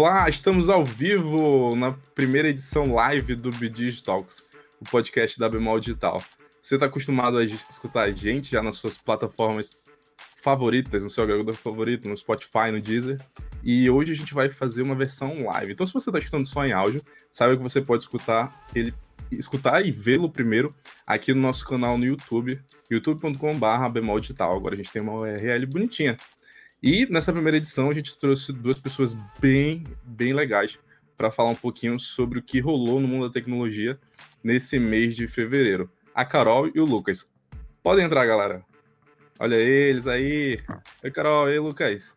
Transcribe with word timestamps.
Olá, 0.00 0.28
estamos 0.28 0.68
ao 0.68 0.84
vivo 0.84 1.74
na 1.74 1.90
primeira 2.14 2.48
edição 2.48 2.94
live 2.94 3.34
do 3.34 3.50
BDs 3.50 4.00
Talks, 4.00 4.44
o 4.80 4.84
podcast 4.84 5.36
da 5.36 5.48
Bemol 5.48 5.80
Digital. 5.80 6.22
Você 6.62 6.76
está 6.76 6.86
acostumado 6.86 7.36
a 7.36 7.42
escutar 7.42 8.02
a 8.02 8.10
gente 8.12 8.52
já 8.52 8.62
nas 8.62 8.76
suas 8.76 8.96
plataformas 8.96 9.76
favoritas, 10.40 11.02
no 11.02 11.10
seu 11.10 11.24
agregador 11.24 11.52
favorito, 11.52 12.08
no 12.08 12.16
Spotify, 12.16 12.70
no 12.70 12.80
Deezer. 12.80 13.20
E 13.60 13.90
hoje 13.90 14.12
a 14.12 14.14
gente 14.14 14.32
vai 14.32 14.48
fazer 14.48 14.82
uma 14.82 14.94
versão 14.94 15.46
live. 15.46 15.72
Então, 15.72 15.84
se 15.84 15.92
você 15.92 16.10
está 16.10 16.20
escutando 16.20 16.46
só 16.46 16.64
em 16.64 16.70
áudio, 16.70 17.02
saiba 17.32 17.56
que 17.56 17.62
você 17.64 17.80
pode 17.80 18.04
escutar 18.04 18.68
ele, 18.72 18.94
escutar 19.32 19.84
e 19.84 19.90
vê-lo 19.90 20.30
primeiro 20.30 20.72
aqui 21.04 21.34
no 21.34 21.40
nosso 21.40 21.66
canal 21.66 21.98
no 21.98 22.04
YouTube, 22.04 22.56
youtube.com.br 22.88 23.88
bemol 23.90 24.20
digital. 24.20 24.54
Agora 24.56 24.74
a 24.74 24.78
gente 24.78 24.92
tem 24.92 25.02
uma 25.02 25.14
URL 25.14 25.66
bonitinha. 25.66 26.16
E 26.82 27.06
nessa 27.10 27.32
primeira 27.32 27.56
edição 27.56 27.90
a 27.90 27.94
gente 27.94 28.16
trouxe 28.16 28.52
duas 28.52 28.80
pessoas 28.80 29.12
bem, 29.40 29.84
bem 30.04 30.32
legais 30.32 30.78
para 31.16 31.30
falar 31.30 31.50
um 31.50 31.56
pouquinho 31.56 31.98
sobre 31.98 32.38
o 32.38 32.42
que 32.42 32.60
rolou 32.60 33.00
no 33.00 33.08
mundo 33.08 33.26
da 33.26 33.32
tecnologia 33.32 33.98
nesse 34.44 34.78
mês 34.78 35.16
de 35.16 35.26
fevereiro. 35.26 35.90
A 36.14 36.24
Carol 36.24 36.70
e 36.72 36.80
o 36.80 36.84
Lucas. 36.84 37.28
Podem 37.82 38.04
entrar, 38.04 38.24
galera. 38.26 38.64
Olha 39.40 39.56
eles 39.56 40.06
aí. 40.06 40.62
Oi, 41.02 41.10
Carol. 41.10 41.46
Oi, 41.46 41.58
Lucas. 41.58 42.14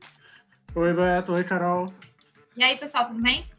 Oi, 0.76 0.94
Beto. 0.94 1.34
Oi, 1.34 1.44
Carol. 1.44 1.92
E 2.56 2.64
aí, 2.64 2.78
pessoal, 2.78 3.08
tudo 3.08 3.22
bem? 3.22 3.51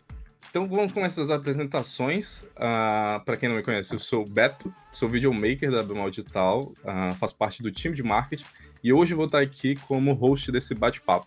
Então 0.53 0.69
vamos 0.69 0.93
começar 0.93 1.23
as 1.23 1.31
apresentações. 1.31 2.43
Uh, 2.43 2.47
ah, 2.57 3.23
para 3.25 3.39
quem 3.39 3.49
não 3.49 3.57
me 3.57 3.63
conhece, 3.63 3.95
eu 3.95 3.99
sou 3.99 4.23
o 4.23 4.29
Beto, 4.29 4.71
sou 4.93 5.09
videomaker 5.09 5.71
da 5.71 5.83
Bemal 5.83 6.11
Digital, 6.11 6.75
uh, 6.85 7.15
faço 7.15 7.35
parte 7.35 7.63
do 7.63 7.73
time 7.73 7.97
de 7.97 8.03
marketing 8.03 8.45
e 8.85 8.93
hoje 8.93 9.15
vou 9.15 9.25
estar 9.25 9.41
aqui 9.41 9.77
como 9.89 10.13
host 10.13 10.53
desse 10.53 10.75
bate-papo. 10.75 11.27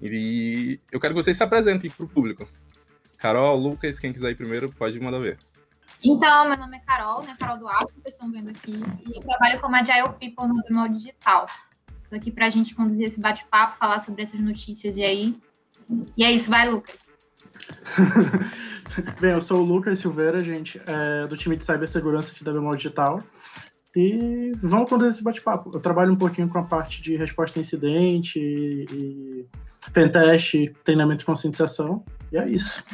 E 0.00 0.80
eu 0.90 0.98
quero 0.98 1.12
que 1.12 1.22
vocês 1.22 1.36
se 1.36 1.42
apresentem 1.42 1.90
para 1.90 2.06
o 2.06 2.08
público. 2.08 2.48
Carol, 3.18 3.54
Lucas, 3.54 3.98
quem 3.98 4.14
quiser 4.14 4.30
ir 4.30 4.34
primeiro, 4.34 4.72
pode 4.72 4.98
mandar 4.98 5.18
ver. 5.18 5.36
Então, 6.02 6.48
meu 6.48 6.56
nome 6.56 6.78
é 6.78 6.80
Carol, 6.80 7.22
né? 7.22 7.36
Carol 7.38 7.58
Duarte, 7.58 7.92
vocês 7.92 8.14
estão 8.14 8.32
vendo 8.32 8.48
aqui. 8.48 8.82
E 9.06 9.18
eu 9.18 9.22
trabalho 9.24 9.60
como 9.60 9.76
Agile 9.76 10.08
People 10.18 10.48
no 10.48 10.62
Bemal 10.62 10.88
Digital. 10.88 11.44
Estou 12.02 12.16
aqui 12.16 12.30
para 12.30 12.46
a 12.46 12.50
gente 12.50 12.74
conduzir 12.74 13.08
esse 13.08 13.20
bate-papo, 13.20 13.76
falar 13.76 13.98
sobre 13.98 14.22
essas 14.22 14.40
notícias 14.40 14.96
e 14.96 15.04
aí. 15.04 15.38
E 16.16 16.24
é 16.24 16.32
isso, 16.32 16.48
vai, 16.48 16.66
Lucas. 16.66 17.03
Bem, 19.20 19.32
eu 19.32 19.40
sou 19.40 19.60
o 19.60 19.64
Lucas 19.64 19.98
Silveira, 19.98 20.42
gente, 20.42 20.80
é, 20.86 21.26
do 21.26 21.36
time 21.36 21.56
de 21.56 21.64
cibersegurança 21.64 22.32
aqui 22.32 22.44
da 22.44 22.52
Bemal 22.52 22.76
Digital. 22.76 23.20
E 23.96 24.52
vamos 24.60 24.90
conduzir 24.90 25.12
esse 25.12 25.22
bate-papo. 25.22 25.70
Eu 25.72 25.80
trabalho 25.80 26.12
um 26.12 26.16
pouquinho 26.16 26.48
com 26.48 26.58
a 26.58 26.64
parte 26.64 27.00
de 27.00 27.16
resposta 27.16 27.58
a 27.58 27.62
incidente 27.62 28.40
e, 28.40 28.86
e 28.92 29.90
pentest, 29.92 30.72
treinamento 30.82 31.20
de 31.20 31.24
conscientização. 31.24 32.04
E 32.32 32.36
é 32.36 32.48
isso. 32.48 32.84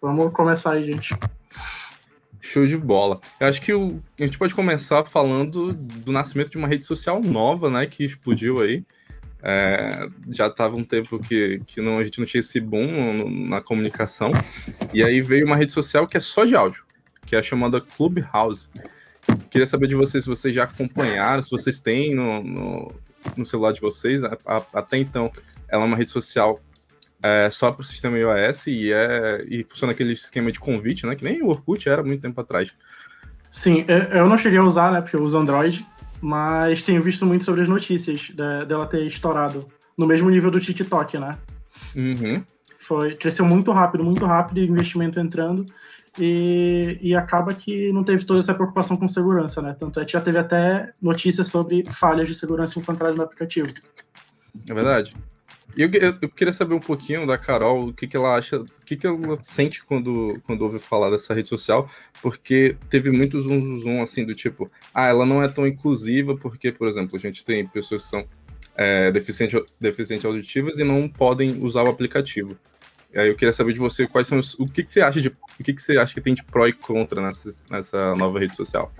Vamos 0.00 0.32
começar 0.32 0.74
aí, 0.74 0.86
gente. 0.86 1.16
Show 2.40 2.66
de 2.66 2.76
bola. 2.76 3.20
Eu 3.38 3.48
acho 3.48 3.60
que 3.60 3.72
o, 3.72 4.00
a 4.18 4.24
gente 4.24 4.38
pode 4.38 4.54
começar 4.54 5.04
falando 5.04 5.72
do 5.72 6.12
nascimento 6.12 6.50
de 6.50 6.58
uma 6.58 6.68
rede 6.68 6.84
social 6.84 7.20
nova, 7.20 7.68
né, 7.68 7.86
que 7.86 8.04
explodiu 8.04 8.60
aí. 8.60 8.84
É, 9.42 10.08
já 10.28 10.48
estava 10.48 10.76
um 10.76 10.84
tempo 10.84 11.18
que, 11.18 11.62
que 11.66 11.80
não, 11.80 11.98
a 11.98 12.04
gente 12.04 12.18
não 12.18 12.26
tinha 12.26 12.40
esse 12.40 12.60
boom 12.60 13.14
no, 13.14 13.48
na 13.48 13.60
comunicação. 13.60 14.32
E 14.92 15.02
aí 15.02 15.20
veio 15.20 15.46
uma 15.46 15.56
rede 15.56 15.72
social 15.72 16.06
que 16.06 16.16
é 16.16 16.20
só 16.20 16.44
de 16.44 16.54
áudio, 16.54 16.84
que 17.26 17.34
é 17.34 17.38
a 17.38 17.42
chamada 17.42 17.80
Clubhouse. 17.80 18.68
Queria 19.50 19.66
saber 19.66 19.86
de 19.86 19.94
vocês 19.94 20.24
se 20.24 20.30
vocês 20.30 20.54
já 20.54 20.64
acompanharam, 20.64 21.42
se 21.42 21.50
vocês 21.50 21.80
têm 21.80 22.14
no, 22.14 22.42
no, 22.42 22.92
no 23.36 23.44
celular 23.44 23.72
de 23.72 23.80
vocês. 23.80 24.24
A, 24.24 24.36
a, 24.44 24.62
até 24.74 24.98
então, 24.98 25.30
ela 25.68 25.84
é 25.84 25.86
uma 25.86 25.96
rede 25.96 26.10
social 26.10 26.60
é, 27.22 27.48
só 27.50 27.70
para 27.70 27.82
o 27.82 27.84
sistema 27.84 28.18
iOS 28.18 28.66
e, 28.66 28.92
é, 28.92 29.44
e 29.46 29.64
funciona 29.64 29.92
aquele 29.92 30.12
esquema 30.12 30.50
de 30.50 30.58
convite, 30.58 31.06
né? 31.06 31.14
Que 31.14 31.24
nem 31.24 31.42
o 31.42 31.48
Orkut 31.48 31.88
era 31.88 32.02
muito 32.02 32.22
tempo 32.22 32.40
atrás. 32.40 32.70
Sim, 33.50 33.84
eu 33.88 34.28
não 34.28 34.38
cheguei 34.38 34.58
a 34.58 34.62
usar, 34.62 34.92
né? 34.92 35.00
Porque 35.00 35.16
eu 35.16 35.22
uso 35.22 35.36
Android, 35.36 35.84
mas 36.20 36.82
tenho 36.82 37.02
visto 37.02 37.24
muito 37.24 37.44
sobre 37.44 37.62
as 37.62 37.68
notícias 37.68 38.30
dela 38.30 38.86
ter 38.86 39.06
estourado 39.06 39.66
no 39.96 40.06
mesmo 40.06 40.30
nível 40.30 40.50
do 40.50 40.60
TikTok, 40.60 41.18
né? 41.18 41.38
Uhum. 41.94 42.42
Foi, 42.78 43.14
cresceu 43.14 43.44
muito 43.44 43.70
rápido, 43.72 44.02
muito 44.02 44.24
rápido, 44.26 44.60
investimento 44.60 45.20
entrando 45.20 45.64
e, 46.18 46.98
e 47.00 47.14
acaba 47.14 47.54
que 47.54 47.92
não 47.92 48.02
teve 48.02 48.24
toda 48.24 48.40
essa 48.40 48.54
preocupação 48.54 48.96
com 48.96 49.06
segurança, 49.06 49.62
né? 49.62 49.76
Tanto 49.78 50.00
é 50.00 50.04
que 50.04 50.12
já 50.12 50.20
teve 50.20 50.38
até 50.38 50.92
notícias 51.00 51.48
sobre 51.48 51.84
falhas 51.86 52.26
de 52.26 52.34
segurança 52.34 52.78
encontradas 52.78 53.16
no 53.16 53.22
aplicativo. 53.22 53.68
É 54.68 54.74
verdade. 54.74 55.14
Eu, 55.76 55.90
eu, 56.20 56.28
queria 56.28 56.52
saber 56.52 56.74
um 56.74 56.80
pouquinho 56.80 57.26
da 57.26 57.38
Carol, 57.38 57.88
o 57.88 57.92
que, 57.92 58.06
que 58.06 58.16
ela 58.16 58.34
acha, 58.34 58.60
o 58.60 58.84
que, 58.84 58.96
que 58.96 59.06
ela 59.06 59.38
sente 59.42 59.84
quando, 59.84 60.40
quando 60.44 60.62
ouve 60.62 60.78
falar 60.78 61.10
dessa 61.10 61.32
rede 61.32 61.48
social, 61.48 61.88
porque 62.20 62.76
teve 62.88 63.10
muito 63.10 63.40
zoom, 63.40 63.78
zoom, 63.78 64.02
assim, 64.02 64.24
do 64.24 64.34
tipo, 64.34 64.70
ah, 64.92 65.06
ela 65.06 65.24
não 65.24 65.42
é 65.42 65.48
tão 65.48 65.66
inclusiva, 65.66 66.36
porque, 66.36 66.72
por 66.72 66.88
exemplo, 66.88 67.16
a 67.16 67.18
gente 67.18 67.44
tem 67.44 67.66
pessoas 67.66 68.04
que 68.04 68.10
são 68.10 68.26
é, 68.74 69.10
deficientes 69.12 69.60
deficiente 69.78 70.26
auditivas 70.26 70.78
e 70.78 70.84
não 70.84 71.08
podem 71.08 71.62
usar 71.62 71.82
o 71.82 71.88
aplicativo. 71.88 72.56
Aí 73.14 73.28
eu 73.28 73.36
queria 73.36 73.52
saber 73.52 73.72
de 73.72 73.78
você 73.78 74.06
quais 74.06 74.26
são 74.26 74.38
os, 74.38 74.54
o 74.54 74.66
que, 74.66 74.84
que 74.84 74.90
você 74.90 75.00
acha 75.00 75.20
de 75.20 75.28
o 75.28 75.64
que, 75.64 75.74
que 75.74 75.82
você 75.82 75.98
acha 75.98 76.14
que 76.14 76.20
tem 76.20 76.34
de 76.34 76.44
pró 76.44 76.66
e 76.66 76.72
contra 76.72 77.20
nessa, 77.20 77.50
nessa 77.68 78.14
nova 78.14 78.38
rede 78.38 78.54
social. 78.54 78.92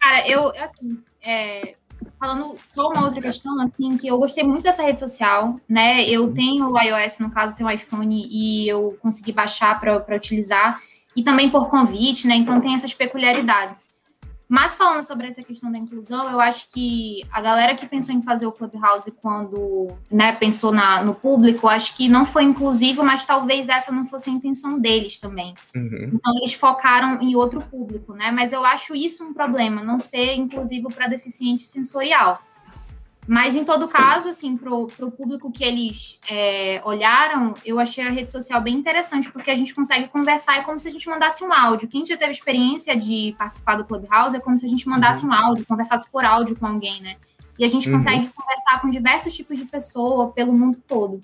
Cara, 0.00 0.28
eu 0.28 0.48
assim, 0.56 1.02
é, 1.22 1.74
falando 2.18 2.54
só 2.66 2.88
uma 2.88 3.04
outra 3.04 3.20
questão, 3.20 3.60
assim, 3.60 3.96
que 3.96 4.06
eu 4.06 4.18
gostei 4.18 4.44
muito 4.44 4.62
dessa 4.62 4.82
rede 4.82 5.00
social, 5.00 5.56
né? 5.68 6.08
Eu 6.08 6.24
uhum. 6.24 6.34
tenho 6.34 6.70
o 6.70 6.80
iOS, 6.80 7.18
no 7.18 7.30
caso, 7.30 7.56
tenho 7.56 7.68
o 7.68 7.72
iPhone 7.72 8.26
e 8.30 8.68
eu 8.68 8.96
consegui 9.00 9.32
baixar 9.32 9.78
para 9.80 10.16
utilizar, 10.16 10.80
e 11.16 11.22
também 11.22 11.50
por 11.50 11.68
convite, 11.68 12.26
né? 12.26 12.34
Então 12.36 12.60
tem 12.60 12.74
essas 12.74 12.94
peculiaridades. 12.94 13.91
Mas 14.52 14.74
falando 14.74 15.02
sobre 15.02 15.26
essa 15.26 15.42
questão 15.42 15.72
da 15.72 15.78
inclusão, 15.78 16.30
eu 16.30 16.38
acho 16.38 16.68
que 16.68 17.24
a 17.32 17.40
galera 17.40 17.74
que 17.74 17.86
pensou 17.86 18.14
em 18.14 18.20
fazer 18.20 18.44
o 18.44 18.52
Clubhouse 18.52 19.10
quando 19.12 19.88
né, 20.10 20.30
pensou 20.32 20.70
na, 20.70 21.02
no 21.02 21.14
público, 21.14 21.66
acho 21.66 21.96
que 21.96 22.06
não 22.06 22.26
foi 22.26 22.42
inclusivo, 22.42 23.02
mas 23.02 23.24
talvez 23.24 23.70
essa 23.70 23.90
não 23.90 24.04
fosse 24.04 24.28
a 24.28 24.32
intenção 24.34 24.78
deles 24.78 25.18
também. 25.18 25.54
Uhum. 25.74 26.10
Então 26.12 26.36
eles 26.36 26.52
focaram 26.52 27.18
em 27.22 27.34
outro 27.34 27.62
público, 27.62 28.12
né? 28.12 28.30
Mas 28.30 28.52
eu 28.52 28.62
acho 28.62 28.94
isso 28.94 29.24
um 29.24 29.32
problema, 29.32 29.82
não 29.82 29.98
ser 29.98 30.34
inclusivo 30.34 30.92
para 30.92 31.06
deficiente 31.06 31.64
sensorial. 31.64 32.42
Mas, 33.26 33.54
em 33.54 33.64
todo 33.64 33.86
caso, 33.86 34.28
assim, 34.28 34.56
para 34.56 34.74
o 34.74 35.10
público 35.10 35.52
que 35.52 35.62
eles 35.62 36.18
é, 36.28 36.82
olharam, 36.84 37.54
eu 37.64 37.78
achei 37.78 38.04
a 38.04 38.10
rede 38.10 38.30
social 38.30 38.60
bem 38.60 38.74
interessante, 38.74 39.30
porque 39.30 39.50
a 39.50 39.54
gente 39.54 39.72
consegue 39.72 40.08
conversar, 40.08 40.58
é 40.58 40.62
como 40.62 40.78
se 40.80 40.88
a 40.88 40.90
gente 40.90 41.08
mandasse 41.08 41.44
um 41.44 41.52
áudio. 41.52 41.88
Quem 41.88 42.04
já 42.04 42.16
teve 42.16 42.32
experiência 42.32 42.96
de 42.96 43.34
participar 43.38 43.76
do 43.76 43.84
Clubhouse 43.84 44.34
é 44.34 44.40
como 44.40 44.58
se 44.58 44.66
a 44.66 44.68
gente 44.68 44.88
mandasse 44.88 45.24
uhum. 45.24 45.30
um 45.30 45.34
áudio, 45.34 45.64
conversasse 45.66 46.10
por 46.10 46.24
áudio 46.24 46.58
com 46.58 46.66
alguém, 46.66 47.00
né? 47.00 47.16
E 47.58 47.64
a 47.64 47.68
gente 47.68 47.88
uhum. 47.88 47.94
consegue 47.94 48.28
conversar 48.28 48.80
com 48.80 48.88
diversos 48.88 49.32
tipos 49.34 49.56
de 49.56 49.66
pessoa 49.66 50.32
pelo 50.32 50.52
mundo 50.52 50.78
todo. 50.88 51.20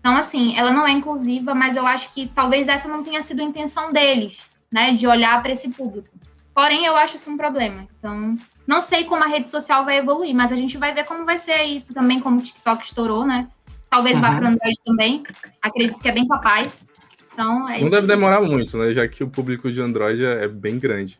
Então, 0.00 0.16
assim, 0.16 0.56
ela 0.58 0.72
não 0.72 0.86
é 0.86 0.90
inclusiva, 0.90 1.54
mas 1.54 1.76
eu 1.76 1.86
acho 1.86 2.12
que 2.12 2.28
talvez 2.28 2.66
essa 2.66 2.88
não 2.88 3.02
tenha 3.02 3.22
sido 3.22 3.40
a 3.40 3.44
intenção 3.44 3.90
deles, 3.90 4.48
né, 4.72 4.92
de 4.92 5.06
olhar 5.06 5.40
para 5.40 5.52
esse 5.52 5.68
público. 5.68 6.08
Porém, 6.52 6.84
eu 6.84 6.96
acho 6.96 7.16
isso 7.16 7.30
um 7.30 7.36
problema. 7.36 7.86
Então, 7.98 8.36
não 8.68 8.82
sei 8.82 9.04
como 9.04 9.24
a 9.24 9.26
rede 9.26 9.48
social 9.48 9.82
vai 9.82 9.96
evoluir, 9.96 10.34
mas 10.34 10.52
a 10.52 10.56
gente 10.56 10.76
vai 10.76 10.92
ver 10.92 11.06
como 11.06 11.24
vai 11.24 11.38
ser 11.38 11.52
aí 11.52 11.82
também, 11.94 12.20
como 12.20 12.38
o 12.38 12.42
TikTok 12.42 12.84
estourou, 12.84 13.26
né? 13.26 13.48
Talvez 13.88 14.16
uhum. 14.16 14.20
vá 14.20 14.34
para 14.36 14.44
o 14.44 14.48
Android 14.48 14.76
também. 14.84 15.22
Acredito 15.62 16.02
que 16.02 16.08
é 16.08 16.12
bem 16.12 16.28
capaz. 16.28 16.86
Então, 17.32 17.66
é 17.66 17.80
Não 17.80 17.88
deve 17.88 18.06
demorar 18.06 18.42
muito, 18.42 18.76
né? 18.76 18.92
Já 18.92 19.08
que 19.08 19.24
o 19.24 19.30
público 19.30 19.72
de 19.72 19.80
Android 19.80 20.22
é, 20.22 20.44
é 20.44 20.48
bem 20.48 20.78
grande. 20.78 21.18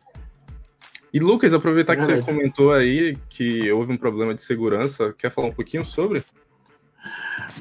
E 1.11 1.19
Lucas, 1.19 1.51
aproveitar 1.51 1.95
que 1.95 2.03
você 2.03 2.21
comentou 2.21 2.71
aí 2.71 3.17
que 3.27 3.71
houve 3.71 3.93
um 3.93 3.97
problema 3.97 4.35
de 4.35 4.43
segurança, 4.43 5.11
quer 5.17 5.31
falar 5.31 5.47
um 5.47 5.53
pouquinho 5.53 5.83
sobre? 5.83 6.23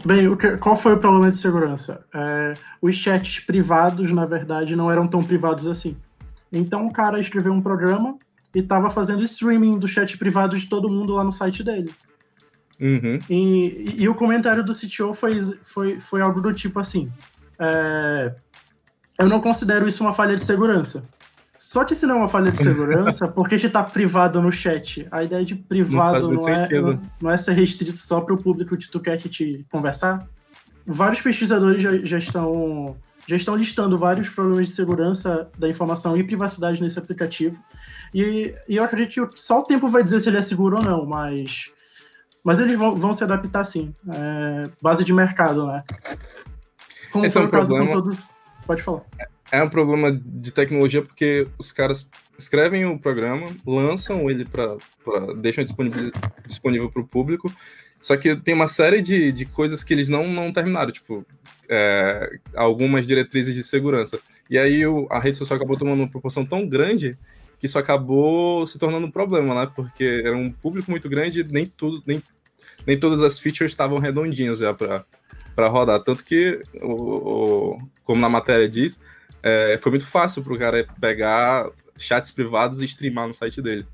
Bem, 0.04 0.28
qual 0.60 0.76
foi 0.76 0.92
o 0.92 0.98
problema 0.98 1.30
de 1.30 1.38
segurança? 1.38 2.04
É, 2.14 2.52
os 2.82 2.94
chats 2.94 3.40
privados, 3.40 4.12
na 4.12 4.26
verdade, 4.26 4.76
não 4.76 4.92
eram 4.92 5.08
tão 5.08 5.24
privados 5.24 5.66
assim. 5.66 5.96
Então 6.52 6.86
o 6.86 6.92
cara 6.92 7.18
escreveu 7.18 7.54
um 7.54 7.62
programa 7.62 8.18
e 8.54 8.60
estava 8.60 8.90
fazendo 8.90 9.24
streaming 9.24 9.78
do 9.78 9.88
chat 9.88 10.16
privado 10.16 10.58
de 10.58 10.66
todo 10.66 10.88
mundo 10.88 11.14
lá 11.14 11.24
no 11.24 11.32
site 11.32 11.62
dele. 11.62 11.90
Uhum. 12.80 13.18
E, 13.28 13.96
e, 13.98 14.08
o 14.08 14.14
comentário 14.14 14.64
do 14.64 14.72
CTO 14.72 15.12
foi, 15.12 15.58
foi, 15.62 15.98
foi 15.98 16.20
algo 16.20 16.40
do 16.40 16.52
tipo 16.52 16.78
assim: 16.78 17.10
é, 17.58 18.32
Eu 19.18 19.28
não 19.28 19.40
considero 19.40 19.88
isso 19.88 20.02
uma 20.02 20.14
falha 20.14 20.36
de 20.36 20.44
segurança. 20.44 21.04
Só 21.58 21.84
que 21.84 21.96
se 21.96 22.06
não 22.06 22.14
é 22.14 22.18
uma 22.18 22.28
falha 22.28 22.52
de 22.52 22.58
segurança, 22.58 23.26
por 23.28 23.48
que 23.48 23.56
está 23.56 23.82
privado 23.82 24.40
no 24.40 24.52
chat? 24.52 25.08
A 25.10 25.24
ideia 25.24 25.44
de 25.44 25.56
privado 25.56 26.30
não, 26.30 26.38
não 26.38 26.48
é, 26.48 26.68
não, 26.80 27.00
não, 27.20 27.30
é 27.30 27.36
ser 27.36 27.52
restrito 27.54 27.98
só 27.98 28.20
para 28.20 28.32
o 28.32 28.40
público 28.40 28.76
que 28.76 28.88
tu 28.88 29.00
quer 29.00 29.18
que 29.18 29.28
te 29.28 29.66
conversar. 29.68 30.24
Vários 30.86 31.20
pesquisadores 31.20 31.82
já, 31.82 31.98
já 31.98 32.18
estão 32.18 32.96
já 33.26 33.36
estão 33.36 33.56
listando 33.56 33.98
vários 33.98 34.30
problemas 34.30 34.68
de 34.68 34.74
segurança 34.74 35.50
da 35.58 35.68
informação 35.68 36.16
e 36.16 36.24
privacidade 36.24 36.80
nesse 36.80 36.98
aplicativo. 36.98 37.62
E, 38.12 38.54
e 38.68 38.76
eu 38.76 38.84
acredito 38.84 39.28
que 39.28 39.40
só 39.40 39.60
o 39.60 39.64
tempo 39.64 39.88
vai 39.88 40.02
dizer 40.02 40.20
se 40.20 40.28
ele 40.28 40.38
é 40.38 40.42
seguro 40.42 40.76
ou 40.76 40.82
não, 40.82 41.06
mas, 41.06 41.70
mas 42.42 42.60
eles 42.60 42.76
vão, 42.76 42.96
vão 42.96 43.14
se 43.14 43.24
adaptar 43.24 43.64
sim. 43.64 43.94
É, 44.12 44.70
base 44.80 45.04
de 45.04 45.12
mercado, 45.12 45.66
né? 45.66 45.82
Como 47.12 47.24
Esse 47.24 47.38
é 47.38 47.40
um 47.40 47.48
problema. 47.48 48.02
pode 48.66 48.82
falar. 48.82 49.02
É 49.50 49.62
um 49.62 49.68
problema 49.68 50.12
de 50.12 50.52
tecnologia 50.52 51.02
porque 51.02 51.48
os 51.58 51.72
caras 51.72 52.08
escrevem 52.38 52.84
o 52.84 52.98
programa, 52.98 53.48
lançam 53.66 54.30
ele 54.30 54.44
para. 54.44 54.76
deixam 55.38 55.64
disponível, 55.64 56.12
disponível 56.46 56.90
para 56.90 57.02
o 57.02 57.06
público, 57.06 57.52
só 58.00 58.16
que 58.16 58.36
tem 58.36 58.54
uma 58.54 58.66
série 58.66 59.02
de, 59.02 59.32
de 59.32 59.44
coisas 59.44 59.82
que 59.82 59.92
eles 59.92 60.08
não, 60.08 60.28
não 60.28 60.52
terminaram, 60.52 60.92
tipo, 60.92 61.26
é, 61.68 62.38
algumas 62.54 63.06
diretrizes 63.06 63.54
de 63.54 63.64
segurança. 63.64 64.20
E 64.48 64.56
aí 64.58 64.86
o, 64.86 65.06
a 65.10 65.18
rede 65.18 65.36
social 65.36 65.56
acabou 65.56 65.76
tomando 65.76 66.00
uma 66.00 66.10
proporção 66.10 66.46
tão 66.46 66.66
grande 66.66 67.18
que 67.58 67.66
isso 67.66 67.78
acabou 67.78 68.66
se 68.66 68.78
tornando 68.78 69.06
um 69.06 69.10
problema, 69.10 69.54
né? 69.54 69.70
Porque 69.74 70.22
era 70.24 70.36
um 70.36 70.50
público 70.50 70.90
muito 70.90 71.08
grande 71.08 71.40
e 71.40 71.44
nem 71.44 71.66
tudo, 71.66 72.02
nem, 72.06 72.22
nem 72.86 72.98
todas 72.98 73.22
as 73.22 73.38
features 73.38 73.72
estavam 73.72 73.98
redondinhas 73.98 74.60
já 74.60 74.72
para 74.72 75.68
rodar. 75.68 76.00
Tanto 76.00 76.24
que, 76.24 76.62
o, 76.80 76.92
o, 76.92 77.78
como 78.04 78.20
na 78.20 78.28
matéria 78.28 78.68
diz, 78.68 79.00
é, 79.42 79.76
foi 79.80 79.90
muito 79.90 80.06
fácil 80.06 80.42
para 80.42 80.52
o 80.52 80.58
cara 80.58 80.86
pegar 81.00 81.68
chats 81.96 82.30
privados 82.30 82.80
e 82.80 82.84
streamar 82.84 83.26
no 83.26 83.34
site 83.34 83.60
dele. 83.60 83.86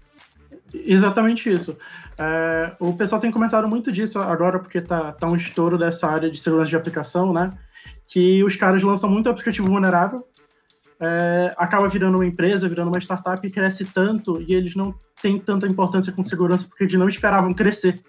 Exatamente 0.72 1.48
isso. 1.48 1.76
É, 2.18 2.72
o 2.78 2.94
pessoal 2.94 3.20
tem 3.20 3.30
comentado 3.30 3.66
muito 3.68 3.90
disso 3.90 4.18
agora, 4.18 4.58
porque 4.58 4.80
tá, 4.80 5.12
tá 5.12 5.26
um 5.26 5.36
estouro 5.36 5.78
dessa 5.78 6.08
área 6.08 6.30
de 6.30 6.38
segurança 6.38 6.70
de 6.70 6.76
aplicação, 6.76 7.32
né? 7.32 7.52
Que 8.06 8.42
os 8.44 8.56
caras 8.56 8.82
lançam 8.82 9.08
muito 9.08 9.28
aplicativo 9.28 9.68
vulnerável, 9.68 10.26
é, 11.00 11.54
acaba 11.56 11.88
virando 11.88 12.16
uma 12.16 12.26
empresa, 12.26 12.68
virando 12.68 12.88
uma 12.88 12.98
startup 12.98 13.46
e 13.46 13.50
cresce 13.50 13.84
tanto, 13.84 14.40
e 14.42 14.54
eles 14.54 14.74
não 14.74 14.94
têm 15.20 15.38
tanta 15.38 15.66
importância 15.66 16.12
com 16.12 16.22
segurança 16.22 16.66
porque 16.66 16.84
eles 16.84 16.94
não 16.94 17.08
esperavam 17.08 17.52
crescer. 17.52 18.00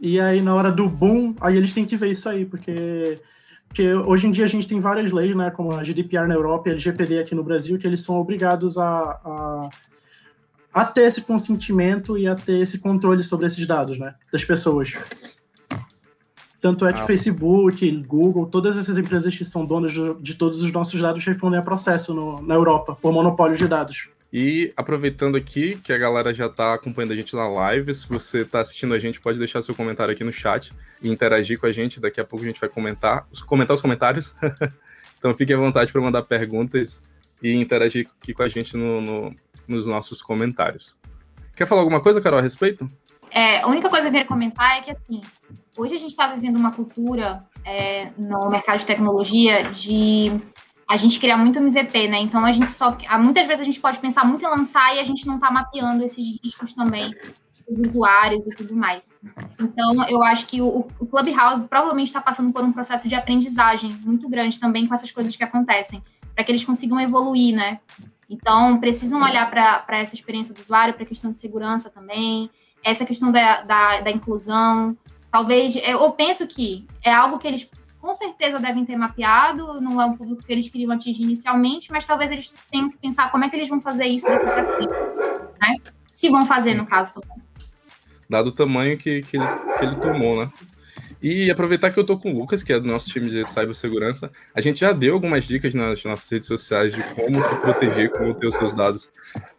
E 0.00 0.20
aí, 0.20 0.40
na 0.40 0.54
hora 0.54 0.70
do 0.70 0.88
boom, 0.88 1.34
aí 1.40 1.56
eles 1.56 1.72
têm 1.72 1.84
que 1.84 1.96
ver 1.96 2.10
isso 2.10 2.28
aí, 2.28 2.44
porque, 2.44 3.20
porque 3.68 3.94
hoje 3.94 4.26
em 4.26 4.32
dia 4.32 4.44
a 4.44 4.48
gente 4.48 4.66
tem 4.66 4.80
várias 4.80 5.12
leis, 5.12 5.34
né, 5.34 5.50
como 5.50 5.72
a 5.72 5.82
GDPR 5.82 6.26
na 6.26 6.34
Europa 6.34 6.68
e 6.68 6.70
a 6.70 6.74
LGPD 6.74 7.20
aqui 7.20 7.34
no 7.34 7.44
Brasil, 7.44 7.78
que 7.78 7.86
eles 7.86 8.02
são 8.02 8.16
obrigados 8.16 8.76
a, 8.76 8.84
a 8.84 9.68
a 10.74 10.84
ter 10.84 11.02
esse 11.02 11.22
consentimento 11.22 12.18
e 12.18 12.26
a 12.26 12.34
ter 12.34 12.58
esse 12.58 12.80
controle 12.80 13.22
sobre 13.22 13.46
esses 13.46 13.64
dados, 13.64 13.96
né, 13.96 14.14
das 14.32 14.44
pessoas. 14.44 14.92
Tanto 16.64 16.86
é 16.86 16.94
que 16.94 17.00
ah. 17.00 17.04
Facebook, 17.04 17.90
Google, 18.06 18.46
todas 18.46 18.78
essas 18.78 18.96
empresas 18.96 19.36
que 19.36 19.44
são 19.44 19.66
donas 19.66 19.92
de 20.18 20.34
todos 20.34 20.62
os 20.62 20.72
nossos 20.72 20.98
dados 20.98 21.22
respondem 21.22 21.60
a 21.60 21.62
processo 21.62 22.14
no, 22.14 22.40
na 22.40 22.54
Europa 22.54 22.96
por 23.02 23.12
monopólio 23.12 23.54
de 23.54 23.68
dados. 23.68 24.08
E 24.32 24.72
aproveitando 24.74 25.36
aqui 25.36 25.76
que 25.76 25.92
a 25.92 25.98
galera 25.98 26.32
já 26.32 26.46
está 26.46 26.72
acompanhando 26.72 27.12
a 27.12 27.16
gente 27.16 27.36
na 27.36 27.46
live, 27.46 27.94
se 27.94 28.08
você 28.08 28.40
está 28.40 28.60
assistindo 28.60 28.94
a 28.94 28.98
gente, 28.98 29.20
pode 29.20 29.38
deixar 29.38 29.60
seu 29.60 29.74
comentário 29.74 30.14
aqui 30.14 30.24
no 30.24 30.32
chat 30.32 30.72
e 31.02 31.10
interagir 31.10 31.60
com 31.60 31.66
a 31.66 31.70
gente. 31.70 32.00
Daqui 32.00 32.18
a 32.18 32.24
pouco 32.24 32.42
a 32.42 32.48
gente 32.48 32.58
vai 32.58 32.70
comentar, 32.70 33.26
comentar 33.46 33.74
os 33.74 33.82
comentários. 33.82 34.34
então 35.18 35.34
fique 35.34 35.52
à 35.52 35.58
vontade 35.58 35.92
para 35.92 36.00
mandar 36.00 36.22
perguntas 36.22 37.02
e 37.42 37.54
interagir 37.56 38.08
aqui 38.22 38.32
com 38.32 38.42
a 38.42 38.48
gente 38.48 38.74
no, 38.74 39.02
no, 39.02 39.36
nos 39.68 39.86
nossos 39.86 40.22
comentários. 40.22 40.96
Quer 41.54 41.66
falar 41.66 41.82
alguma 41.82 42.00
coisa, 42.00 42.22
Carol, 42.22 42.38
a 42.38 42.42
respeito? 42.42 42.88
É, 43.30 43.60
a 43.60 43.66
única 43.66 43.90
coisa 43.90 44.04
que 44.04 44.08
eu 44.08 44.12
queria 44.12 44.26
comentar 44.26 44.78
é 44.78 44.80
que, 44.80 44.90
assim, 44.90 45.20
hoje 45.76 45.94
a 45.94 45.98
gente 45.98 46.10
está 46.10 46.28
vivendo 46.28 46.56
uma 46.56 46.72
cultura 46.72 47.44
é, 47.64 48.10
no 48.16 48.48
mercado 48.48 48.78
de 48.78 48.86
tecnologia 48.86 49.70
de 49.70 50.32
a 50.88 50.96
gente 50.96 51.18
criar 51.18 51.36
muito 51.36 51.58
MVP, 51.58 52.08
né? 52.08 52.18
Então 52.18 52.44
a 52.44 52.52
gente 52.52 52.72
só. 52.72 52.96
Muitas 53.18 53.46
vezes 53.46 53.62
a 53.62 53.64
gente 53.64 53.80
pode 53.80 53.98
pensar 53.98 54.24
muito 54.24 54.44
em 54.44 54.48
lançar 54.48 54.94
e 54.94 55.00
a 55.00 55.04
gente 55.04 55.26
não 55.26 55.36
está 55.36 55.50
mapeando 55.50 56.04
esses 56.04 56.38
riscos 56.42 56.74
também 56.74 57.14
os 57.68 57.80
usuários 57.80 58.46
e 58.46 58.54
tudo 58.54 58.74
mais. 58.74 59.18
Então, 59.58 60.06
eu 60.08 60.22
acho 60.22 60.46
que 60.46 60.60
o, 60.60 60.86
o 60.98 61.06
Clubhouse 61.06 61.62
provavelmente 61.68 62.08
está 62.08 62.20
passando 62.20 62.52
por 62.52 62.62
um 62.62 62.72
processo 62.72 63.08
de 63.08 63.14
aprendizagem 63.14 63.90
muito 64.04 64.28
grande 64.28 64.58
também 64.58 64.86
com 64.86 64.94
essas 64.94 65.10
coisas 65.10 65.34
que 65.34 65.44
acontecem 65.44 66.02
para 66.34 66.44
que 66.44 66.50
eles 66.50 66.64
consigam 66.64 67.00
evoluir, 67.00 67.54
né? 67.54 67.80
Então, 68.28 68.78
precisam 68.80 69.22
olhar 69.22 69.48
para 69.50 69.98
essa 69.98 70.14
experiência 70.14 70.54
do 70.54 70.60
usuário, 70.60 70.94
para 70.94 71.04
a 71.04 71.06
questão 71.06 71.32
de 71.32 71.40
segurança 71.40 71.90
também, 71.90 72.50
essa 72.82 73.04
questão 73.04 73.30
da, 73.30 73.62
da, 73.62 74.00
da 74.00 74.10
inclusão. 74.10 74.96
Talvez, 75.34 75.74
eu 75.82 76.12
penso 76.12 76.46
que 76.46 76.86
é 77.02 77.12
algo 77.12 77.40
que 77.40 77.48
eles 77.48 77.68
com 78.00 78.14
certeza 78.14 78.60
devem 78.60 78.84
ter 78.84 78.96
mapeado, 78.96 79.80
não 79.80 80.00
é 80.00 80.06
um 80.06 80.16
público 80.16 80.44
que 80.44 80.52
eles 80.52 80.68
queriam 80.68 80.92
atingir 80.92 81.24
inicialmente, 81.24 81.90
mas 81.90 82.06
talvez 82.06 82.30
eles 82.30 82.52
tenham 82.70 82.88
que 82.88 82.96
pensar 82.98 83.32
como 83.32 83.42
é 83.42 83.50
que 83.50 83.56
eles 83.56 83.68
vão 83.68 83.80
fazer 83.80 84.04
isso 84.04 84.28
daqui 84.28 84.44
para 84.44 84.76
frente, 84.76 84.92
né? 85.60 85.74
Se 86.12 86.30
vão 86.30 86.46
fazer, 86.46 86.74
no 86.74 86.86
caso, 86.86 87.14
também. 87.14 87.42
Dado 88.30 88.50
o 88.50 88.52
tamanho 88.52 88.96
que, 88.96 89.22
que, 89.22 89.36
ele, 89.36 89.46
que 89.76 89.84
ele 89.84 89.96
tomou, 89.96 90.38
né? 90.38 90.52
E 91.20 91.50
aproveitar 91.50 91.90
que 91.90 91.98
eu 91.98 92.06
tô 92.06 92.16
com 92.16 92.32
o 92.32 92.38
Lucas, 92.38 92.62
que 92.62 92.72
é 92.72 92.78
do 92.78 92.86
nosso 92.86 93.10
time 93.10 93.28
de 93.28 93.44
cibersegurança, 93.44 94.30
a 94.54 94.60
gente 94.60 94.78
já 94.78 94.92
deu 94.92 95.14
algumas 95.14 95.46
dicas 95.46 95.74
nas 95.74 96.04
nossas 96.04 96.30
redes 96.30 96.46
sociais 96.46 96.94
de 96.94 97.02
como 97.12 97.42
se 97.42 97.56
proteger, 97.56 98.12
como 98.12 98.34
ter 98.34 98.46
os 98.46 98.54
seus 98.54 98.72
dados 98.72 99.10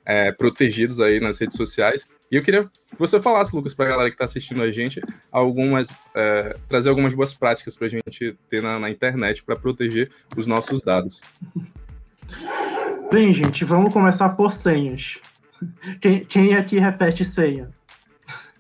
é, 0.06 0.32
protegidos 0.32 1.02
aí 1.02 1.20
nas 1.20 1.38
redes 1.38 1.58
sociais. 1.58 2.08
E 2.32 2.36
eu 2.36 2.44
queria 2.44 2.64
que 2.66 2.98
você 2.98 3.22
falasse, 3.22 3.56
Lucas, 3.56 3.74
para 3.74 3.86
a 3.86 3.90
galera 3.90 4.10
que 4.10 4.16
está 4.16 4.26
assistindo 4.26 4.64
a 4.64 4.72
gente, 4.72 5.00
algumas 5.32 5.90
é, 6.16 6.58
trazer 6.68 6.90
algumas 6.90 7.14
boas 7.14 7.34
práticas 7.34 7.76
para 7.76 7.88
a 7.88 7.90
gente 7.90 8.36
ter 8.50 8.62
na, 8.62 8.80
na 8.80 8.90
internet 8.90 9.44
para 9.44 9.56
proteger 9.56 10.10
os 10.36 10.48
nossos 10.48 10.82
dados. 10.82 11.22
Bem, 13.12 13.34
gente, 13.34 13.64
vamos 13.64 13.94
começar 13.94 14.30
por 14.30 14.52
senhas. 14.52 15.20
Quem, 16.02 16.26
quem 16.26 16.56
aqui 16.56 16.80
repete 16.80 17.24
senha? 17.24 17.70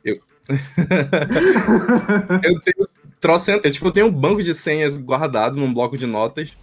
Eu. 0.03 0.17
eu 2.43 2.59
tenho 2.61 2.87
trocento, 3.19 3.67
eu, 3.67 3.71
tipo, 3.71 3.87
eu 3.87 3.91
tenho 3.91 4.05
um 4.07 4.11
banco 4.11 4.43
de 4.43 4.53
senhas 4.53 4.95
guardado 4.95 5.57
num 5.57 5.73
bloco 5.73 5.97
de 5.97 6.05
notas, 6.05 6.55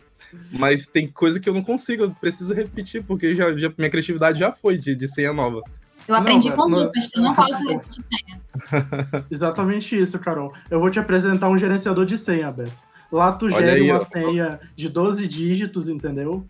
mas 0.50 0.86
tem 0.86 1.08
coisa 1.08 1.40
que 1.40 1.48
eu 1.48 1.54
não 1.54 1.62
consigo, 1.62 2.04
eu 2.04 2.10
preciso 2.12 2.54
repetir, 2.54 3.02
porque 3.02 3.34
já, 3.34 3.56
já 3.56 3.72
minha 3.76 3.90
criatividade 3.90 4.38
já 4.38 4.52
foi 4.52 4.78
de, 4.78 4.94
de 4.94 5.08
senha 5.08 5.32
nova. 5.32 5.60
Eu 6.06 6.14
aprendi 6.14 6.48
não, 6.48 6.56
com 6.56 6.62
o 6.62 6.68
Lucas, 6.68 7.06
que 7.06 7.18
eu 7.18 7.22
não 7.22 7.34
posso 7.34 7.68
repetir 7.68 8.04
senha. 8.04 8.42
Exatamente 9.30 9.96
isso, 9.96 10.18
Carol. 10.18 10.52
Eu 10.70 10.80
vou 10.80 10.90
te 10.90 10.98
apresentar 10.98 11.48
um 11.48 11.58
gerenciador 11.58 12.04
de 12.04 12.18
senha, 12.18 12.50
Beto. 12.50 12.72
Lá 13.10 13.32
tu 13.32 13.50
gera 13.50 13.72
aí, 13.72 13.90
uma 13.90 14.00
ó. 14.00 14.06
senha 14.06 14.60
de 14.74 14.88
12 14.88 15.28
dígitos, 15.28 15.88
entendeu? 15.88 16.46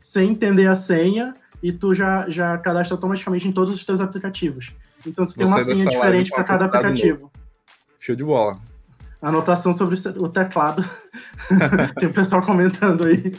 Sem 0.00 0.30
entender 0.30 0.66
a 0.66 0.76
senha, 0.76 1.34
e 1.62 1.72
tu 1.72 1.94
já, 1.94 2.28
já 2.28 2.56
cadastra 2.58 2.94
automaticamente 2.94 3.48
em 3.48 3.52
todos 3.52 3.74
os 3.74 3.84
teus 3.84 4.00
aplicativos. 4.00 4.72
Então 5.06 5.26
tu 5.26 5.34
tem 5.34 5.46
uma 5.46 5.62
senha 5.64 5.86
diferente 5.86 6.30
para 6.30 6.44
cada 6.44 6.66
aplicativo. 6.66 7.32
Show 8.00 8.14
de 8.14 8.22
bola. 8.22 8.58
Anotação 9.20 9.72
sobre 9.72 9.96
o 10.18 10.28
teclado. 10.28 10.84
tem 11.98 12.08
o 12.08 12.12
pessoal 12.12 12.42
comentando 12.42 13.06
aí. 13.06 13.34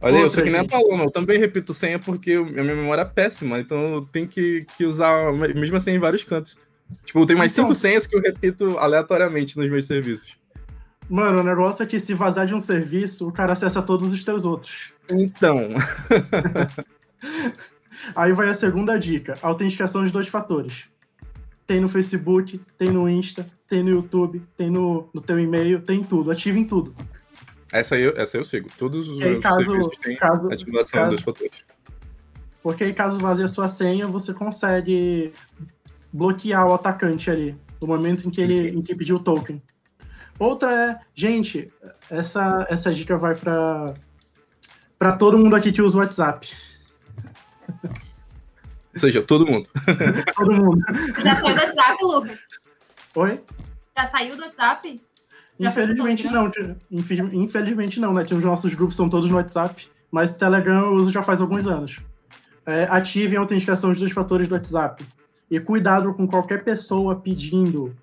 Olha, 0.00 0.18
eu 0.18 0.30
sou 0.30 0.42
que 0.42 0.50
nem 0.50 0.60
a 0.60 0.64
Paloma, 0.64 1.04
eu 1.04 1.10
também 1.10 1.38
repito 1.38 1.72
senha 1.72 1.98
porque 1.98 2.32
a 2.32 2.42
minha 2.42 2.74
memória 2.74 3.02
é 3.02 3.04
péssima, 3.04 3.58
então 3.58 3.94
eu 3.94 4.04
tenho 4.04 4.28
que, 4.28 4.66
que 4.76 4.84
usar 4.84 5.28
a 5.28 5.32
mesma 5.32 5.80
senha 5.80 5.96
em 5.96 6.00
vários 6.00 6.22
cantos. 6.22 6.56
Tipo, 7.04 7.20
eu 7.20 7.26
tenho 7.26 7.38
mais 7.38 7.52
então, 7.52 7.64
cinco 7.64 7.74
senhas 7.74 8.06
que 8.06 8.16
eu 8.16 8.20
repito 8.20 8.78
aleatoriamente 8.78 9.56
nos 9.58 9.70
meus 9.70 9.86
serviços. 9.86 10.36
Mano, 11.08 11.40
o 11.40 11.42
negócio 11.42 11.82
é 11.82 11.86
que 11.86 12.00
se 12.00 12.14
vazar 12.14 12.46
de 12.46 12.54
um 12.54 12.60
serviço, 12.60 13.28
o 13.28 13.32
cara 13.32 13.52
acessa 13.52 13.80
todos 13.80 14.12
os 14.12 14.24
teus 14.24 14.44
outros. 14.44 14.92
Então. 15.08 15.70
Aí 18.14 18.32
vai 18.32 18.48
a 18.48 18.54
segunda 18.54 18.98
dica: 18.98 19.34
autenticação 19.40 20.04
de 20.04 20.12
dois 20.12 20.28
fatores. 20.28 20.84
Tem 21.66 21.80
no 21.80 21.88
Facebook, 21.88 22.60
tem 22.78 22.88
no 22.88 23.08
Insta, 23.08 23.46
tem 23.68 23.82
no 23.82 23.90
YouTube, 23.90 24.42
tem 24.56 24.70
no, 24.70 25.08
no 25.12 25.20
teu 25.20 25.38
e-mail, 25.38 25.80
tem 25.80 26.02
tudo. 26.02 26.30
Ative 26.30 26.58
em 26.58 26.64
tudo. 26.64 26.94
Essa 27.72 27.96
eu, 27.96 28.16
essa 28.16 28.36
eu 28.36 28.44
sigo. 28.44 28.68
Todos 28.78 29.08
os 29.08 29.18
meus 29.18 29.40
caso, 29.40 29.56
serviços 29.56 29.98
têm 29.98 30.16
caso, 30.16 30.52
ativação 30.52 31.00
caso, 31.00 31.14
dos 31.14 31.22
fatores. 31.22 31.64
Porque 32.62 32.84
aí, 32.84 32.92
caso 32.92 33.18
vazie 33.18 33.44
a 33.44 33.48
sua 33.48 33.68
senha, 33.68 34.06
você 34.06 34.32
consegue 34.32 35.32
bloquear 36.12 36.66
o 36.66 36.74
atacante 36.74 37.30
ali, 37.30 37.56
no 37.80 37.86
momento 37.86 38.26
em 38.26 38.30
que 38.30 38.40
ele 38.40 38.70
em 38.70 38.82
que 38.82 38.94
pediu 38.94 39.16
o 39.16 39.20
token. 39.20 39.62
Outra 40.38 40.72
é, 40.72 40.98
gente, 41.14 41.68
essa, 42.10 42.66
essa 42.68 42.92
dica 42.92 43.16
vai 43.16 43.34
para 43.34 43.94
para 44.98 45.12
todo 45.12 45.38
mundo 45.38 45.54
aqui 45.56 45.72
que 45.72 45.82
usa 45.82 45.98
o 45.98 46.00
WhatsApp. 46.00 46.50
Ou 48.94 49.00
seja, 49.00 49.22
todo 49.22 49.46
mundo. 49.46 49.68
todo 50.34 50.52
mundo. 50.52 50.78
Já 51.22 51.36
saiu 51.36 51.54
do 51.54 51.60
WhatsApp, 51.60 52.04
Lucas? 52.04 52.40
Oi? 53.14 53.44
Já 53.96 54.06
saiu 54.06 54.36
do 54.36 54.42
WhatsApp? 54.42 55.00
Infelizmente 55.58 56.26
não, 56.26 56.52
infelizmente 57.32 58.00
não, 58.00 58.12
né? 58.12 58.24
Que 58.24 58.34
os 58.34 58.44
nossos 58.44 58.74
grupos 58.74 58.96
são 58.96 59.08
todos 59.08 59.30
no 59.30 59.36
WhatsApp, 59.36 59.88
mas 60.10 60.32
o 60.32 60.38
Telegram 60.38 60.86
eu 60.86 60.94
uso 60.94 61.10
já 61.10 61.22
faz 61.22 61.40
alguns 61.40 61.66
anos. 61.66 61.98
É, 62.64 62.84
ativem 62.90 63.38
a 63.38 63.40
autenticação 63.40 63.92
de 63.92 64.00
dois 64.00 64.12
fatores 64.12 64.48
do 64.48 64.54
WhatsApp. 64.54 65.04
E 65.50 65.60
cuidado 65.60 66.12
com 66.12 66.26
qualquer 66.26 66.64
pessoa 66.64 67.14
pedindo 67.16 67.94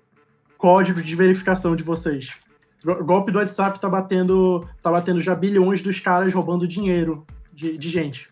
código 0.56 1.02
de 1.02 1.14
verificação 1.14 1.76
de 1.76 1.82
vocês. 1.82 2.32
O 2.84 3.04
golpe 3.04 3.30
do 3.30 3.38
WhatsApp 3.38 3.78
tá 3.78 3.88
batendo, 3.88 4.66
tá 4.82 4.90
batendo 4.90 5.20
já 5.20 5.34
bilhões 5.34 5.82
dos 5.82 6.00
caras 6.00 6.32
roubando 6.32 6.66
dinheiro 6.66 7.24
de, 7.52 7.78
de 7.78 7.88
gente. 7.88 8.28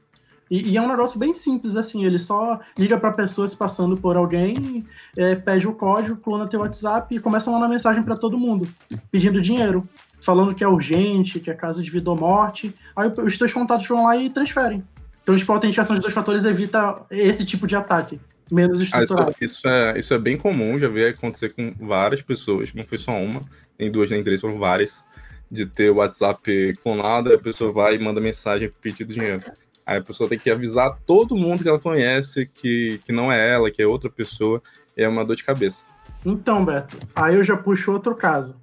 E, 0.53 0.73
e, 0.73 0.77
é 0.77 0.83
um 0.83 0.87
negócio 0.87 1.19
bem 1.19 1.33
simples, 1.33 1.77
assim, 1.77 2.05
ele 2.05 2.19
só 2.19 2.61
liga 2.77 2.99
para 2.99 3.11
pessoas 3.11 3.55
passando 3.55 3.97
por 3.97 4.19
alguém, 4.19 4.85
é, 5.17 5.35
pede 5.35 5.67
o 5.67 5.73
código, 5.73 6.15
clona 6.19 6.47
teu 6.47 6.61
WhatsApp 6.61 7.15
e 7.15 7.19
começa 7.19 7.49
a 7.49 7.53
mandar 7.55 7.69
mensagem 7.69 8.03
para 8.03 8.19
todo 8.19 8.39
mundo, 8.39 8.69
pedindo 9.11 9.41
dinheiro. 9.41 9.89
falando 10.21 10.55
que 10.55 10.63
é 10.63 10.69
urgente, 10.69 11.41
que 11.41 11.51
é 11.51 11.55
caso 11.55 11.83
de 11.83 11.91
vida 11.91 12.11
ou 12.11 12.17
morte. 12.17 12.73
Aí 12.95 13.11
os 13.25 13.39
teus 13.39 13.51
contatos 13.51 13.89
vão 13.89 14.05
lá 14.05 14.15
e 14.15 14.29
transferem. 14.29 14.85
Então, 15.23 15.35
tipo, 15.37 15.51
a 15.51 15.55
autenticação 15.55 15.97
de 15.97 16.03
dois 16.03 16.13
fatores 16.13 16.45
evita 16.45 17.03
esse 17.11 17.47
tipo 17.47 17.67
de 17.67 17.75
ataque, 17.75 18.21
menos 18.51 18.79
Ah, 18.81 18.85
estruturado. 18.85 19.31
isso, 19.41 19.45
isso 19.45 19.69
é, 19.69 19.99
isso 19.99 20.13
é 20.13 20.19
bem 20.19 20.37
comum, 20.37 20.79
já 20.79 20.87
vi 20.87 21.07
acontecer 21.07 21.55
com 21.55 21.73
várias 21.81 22.21
pessoas, 22.21 22.75
não 22.75 22.85
foi 22.85 22.99
só 22.99 23.13
uma, 23.13 23.41
nem 23.79 23.91
duas, 23.91 24.11
nem 24.11 24.23
três, 24.23 24.43
foram 24.43 24.59
várias, 24.59 25.03
de 25.51 25.65
ter 25.65 25.91
o 25.91 25.97
WhatsApp 25.97 26.75
clonado, 26.83 27.33
a 27.33 27.39
pessoa 27.39 27.73
vai 27.73 27.95
e 27.95 27.99
manda 27.99 28.21
mensagem 28.21 28.71
pedindo 28.83 29.15
dinheiro. 29.15 29.43
Aí 29.85 29.99
a 29.99 30.03
pessoa 30.03 30.29
tem 30.29 30.39
que 30.39 30.51
avisar 30.51 30.99
todo 31.07 31.37
mundo 31.37 31.63
que 31.63 31.69
ela 31.69 31.79
conhece 31.79 32.47
que, 32.47 33.01
que 33.05 33.13
não 33.13 33.33
é 33.33 33.53
ela, 33.53 33.71
que 33.71 33.83
é 33.83 33.87
outra 33.87 34.09
pessoa, 34.09 34.63
e 34.97 35.03
é 35.03 35.09
uma 35.09 35.25
dor 35.25 35.37
de 35.37 35.45
cabeça. 35.45 35.87
Então, 36.25 36.65
Beto, 36.65 36.99
aí 37.17 37.35
eu 37.35 37.43
já 37.43 37.57
puxo 37.57 37.91
outro 37.93 38.15
caso, 38.15 38.55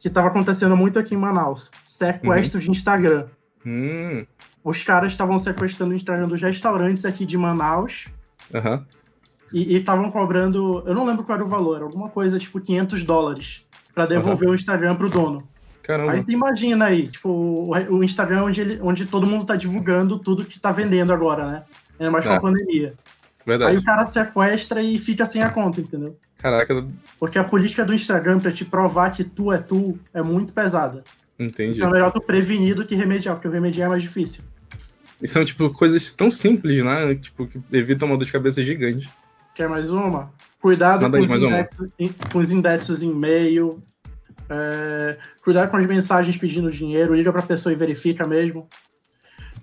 que 0.00 0.08
estava 0.08 0.28
acontecendo 0.28 0.76
muito 0.76 0.98
aqui 0.98 1.14
em 1.14 1.18
Manaus. 1.18 1.70
Sequestro 1.86 2.60
de 2.60 2.70
Instagram. 2.70 3.26
Hum, 3.64 4.26
Os 4.62 4.82
caras 4.84 5.12
estavam 5.12 5.38
sequestrando 5.38 5.92
o 5.92 5.96
Instagram 5.96 6.28
dos 6.28 6.40
restaurantes 6.42 7.04
aqui 7.04 7.24
de 7.26 7.36
Manaus 7.36 8.06
aham. 8.54 8.84
e 9.52 9.76
estavam 9.76 10.10
cobrando, 10.10 10.82
eu 10.86 10.94
não 10.94 11.04
lembro 11.04 11.24
qual 11.24 11.36
era 11.36 11.44
o 11.44 11.48
valor, 11.48 11.82
alguma 11.82 12.08
coisa 12.08 12.38
tipo 12.38 12.60
500 12.60 13.04
dólares 13.04 13.64
para 13.94 14.06
devolver 14.06 14.48
o 14.48 14.54
Instagram 14.54 14.96
pro 14.96 15.08
dono. 15.08 15.48
Caramba. 15.86 16.12
Aí 16.12 16.24
tu 16.24 16.32
imagina 16.32 16.86
aí, 16.86 17.06
tipo, 17.08 17.28
o, 17.30 18.02
Instagram 18.02 18.42
onde, 18.44 18.60
ele, 18.60 18.80
onde 18.82 19.06
todo 19.06 19.26
mundo 19.26 19.44
tá 19.44 19.54
divulgando 19.54 20.18
tudo 20.18 20.44
que 20.44 20.58
tá 20.58 20.72
vendendo 20.72 21.12
agora, 21.12 21.46
né? 21.46 21.62
É 21.98 22.10
mais 22.10 22.26
com 22.26 22.32
É. 22.32 22.36
a 22.36 22.40
pandemia. 22.40 22.88
Aí 22.88 23.44
Verdade. 23.46 23.76
o 23.76 23.84
cara 23.84 24.04
sequestra 24.04 24.82
e 24.82 24.98
fica 24.98 25.24
sem 25.24 25.42
a 25.42 25.48
conta, 25.48 25.80
entendeu? 25.80 26.16
Caraca, 26.38 26.84
Porque 27.20 27.38
a 27.38 27.44
política 27.44 27.84
do 27.84 27.94
Instagram 27.94 28.40
pra 28.40 28.50
te 28.50 28.64
provar 28.64 29.10
que 29.10 29.22
tu 29.22 29.52
é 29.52 29.58
tu 29.58 29.96
é 30.12 30.20
muito 30.22 30.52
pesada. 30.52 31.04
entendi. 31.38 31.76
Então 31.78 31.88
é 31.88 31.92
melhor 31.92 32.10
tu 32.12 32.20
prevenir 32.20 32.74
do 32.74 32.84
que 32.84 32.94
remediar, 32.96 33.36
porque 33.36 33.46
o 33.46 33.50
remediar 33.52 33.86
é 33.86 33.90
mais 33.90 34.02
difícil. 34.02 34.42
E 35.22 35.28
são, 35.28 35.44
tipo, 35.44 35.70
coisas 35.70 36.12
tão 36.12 36.30
simples, 36.30 36.84
né? 36.84 37.14
Tipo, 37.14 37.46
que 37.46 37.58
evitam 37.72 38.08
uma 38.08 38.18
dor 38.18 38.24
de 38.26 38.32
cabeça 38.32 38.62
gigante. 38.62 39.08
Quer 39.54 39.68
mais 39.68 39.90
uma? 39.90 40.30
Cuidado 40.60 41.08
com 41.08 41.16
aí, 41.16 41.22
os, 41.22 41.42
indexos, 41.42 41.90
em- 41.98 42.08
com 42.32 42.38
os 42.38 42.50
indexos 42.52 43.02
em 43.02 43.10
e-mail. 43.10 43.80
É, 44.48 45.16
cuidado 45.42 45.70
com 45.70 45.76
as 45.76 45.86
mensagens 45.86 46.36
pedindo 46.36 46.70
dinheiro. 46.70 47.14
Liga 47.14 47.32
pra 47.32 47.42
pessoa 47.42 47.72
e 47.72 47.76
verifica 47.76 48.26
mesmo. 48.26 48.68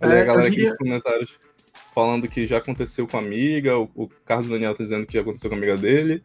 Olha 0.02 0.14
aí 0.14 0.20
É, 0.20 0.22
a 0.22 0.26
galera 0.26 0.44
eu 0.44 0.48
aqui 0.48 0.56
diria- 0.56 0.70
nos 0.70 0.78
comentários 0.78 1.40
falando 1.94 2.28
que 2.28 2.48
já 2.48 2.58
aconteceu 2.58 3.08
com 3.08 3.18
a 3.18 3.20
amiga, 3.20 3.78
o, 3.78 3.90
o 3.96 4.10
Carlos 4.26 4.50
Daniel 4.50 4.74
tá 4.76 4.84
dizendo 4.84 5.06
que 5.06 5.14
já 5.14 5.22
aconteceu 5.22 5.50
com 5.50 5.56
a 5.56 5.58
amiga 5.60 5.78
dele, 5.78 6.24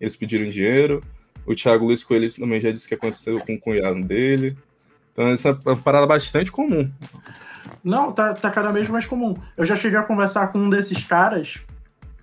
eles 0.00 0.16
pediram 0.16 0.48
dinheiro. 0.50 1.02
O 1.46 1.54
Thiago 1.54 1.84
Luiz 1.84 2.02
Coelho 2.02 2.32
também 2.34 2.60
já 2.60 2.70
disse 2.70 2.88
que 2.88 2.94
aconteceu 2.94 3.38
com 3.40 3.54
o 3.54 3.60
cunhado 3.60 4.02
dele. 4.02 4.56
Então, 5.12 5.28
essa 5.28 5.50
é 5.50 5.52
uma 5.52 5.76
parada 5.76 6.06
bastante 6.06 6.50
comum. 6.50 6.90
Não, 7.84 8.12
tá, 8.12 8.32
tá 8.34 8.50
cada 8.50 8.70
vez 8.72 8.88
mais 8.88 9.06
comum. 9.06 9.34
Eu 9.56 9.64
já 9.64 9.76
cheguei 9.76 9.98
a 9.98 10.02
conversar 10.02 10.48
com 10.48 10.58
um 10.58 10.70
desses 10.70 11.02
caras 11.04 11.58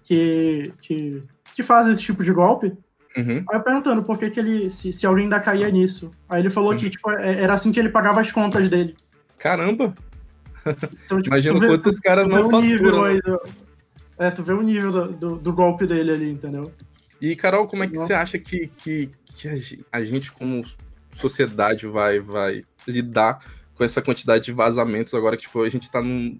que, 0.03 0.72
que, 0.82 1.22
que 1.56 1.63
fazem 1.63 1.94
esse 1.94 2.01
tipo 2.01 2.24
de 2.24 2.32
golpe. 2.32 2.74
Uhum. 3.17 3.43
Aí 3.50 3.57
eu 3.57 3.63
perguntando 3.63 4.03
por 4.03 4.17
que, 4.17 4.29
que 4.29 4.39
ele. 4.39 4.69
Se, 4.69 4.91
se 4.93 5.05
alguém 5.05 5.24
ainda 5.25 5.39
caía 5.39 5.69
nisso. 5.69 6.12
Aí 6.29 6.41
ele 6.41 6.50
falou 6.50 6.75
que 6.75 6.89
tipo, 6.89 7.09
é- 7.12 7.41
era 7.41 7.53
assim 7.53 7.71
que 7.71 7.79
ele 7.79 7.89
pagava 7.89 8.21
as 8.21 8.31
contas 8.31 8.69
dele. 8.69 8.95
Caramba! 9.38 9.93
Então, 10.65 11.21
tipo, 11.21 11.27
Imagina 11.27 11.59
vê- 11.59 11.67
quantos 11.67 12.00
caras 12.00 12.27
não 12.27 12.50
faturam. 12.50 13.03
aí 13.05 13.21
do, 13.21 13.39
É, 14.19 14.29
tu 14.31 14.43
vê 14.43 14.53
o 14.53 14.62
nível 14.62 14.91
do, 14.91 15.07
do, 15.13 15.36
do 15.38 15.53
golpe 15.53 15.86
dele 15.88 16.12
ali, 16.12 16.29
entendeu? 16.31 16.71
E, 17.21 17.36
Carol, 17.36 17.67
como 17.67 17.83
é 17.83 17.88
que 17.88 17.95
Não. 17.95 18.05
você 18.05 18.13
acha 18.13 18.38
que, 18.38 18.67
que, 18.77 19.09
que 19.36 19.79
a 19.91 20.01
gente, 20.01 20.31
como 20.31 20.63
sociedade, 21.13 21.88
vai, 21.88 22.19
vai 22.19 22.62
lidar 22.88 23.39
com 23.75 23.83
essa 23.83 24.01
quantidade 24.01 24.45
de 24.45 24.51
vazamentos 24.51 25.13
agora 25.13 25.36
que 25.38 25.43
tipo, 25.43 25.62
a 25.63 25.69
gente 25.69 25.89
tá 25.89 26.01
num. 26.01 26.39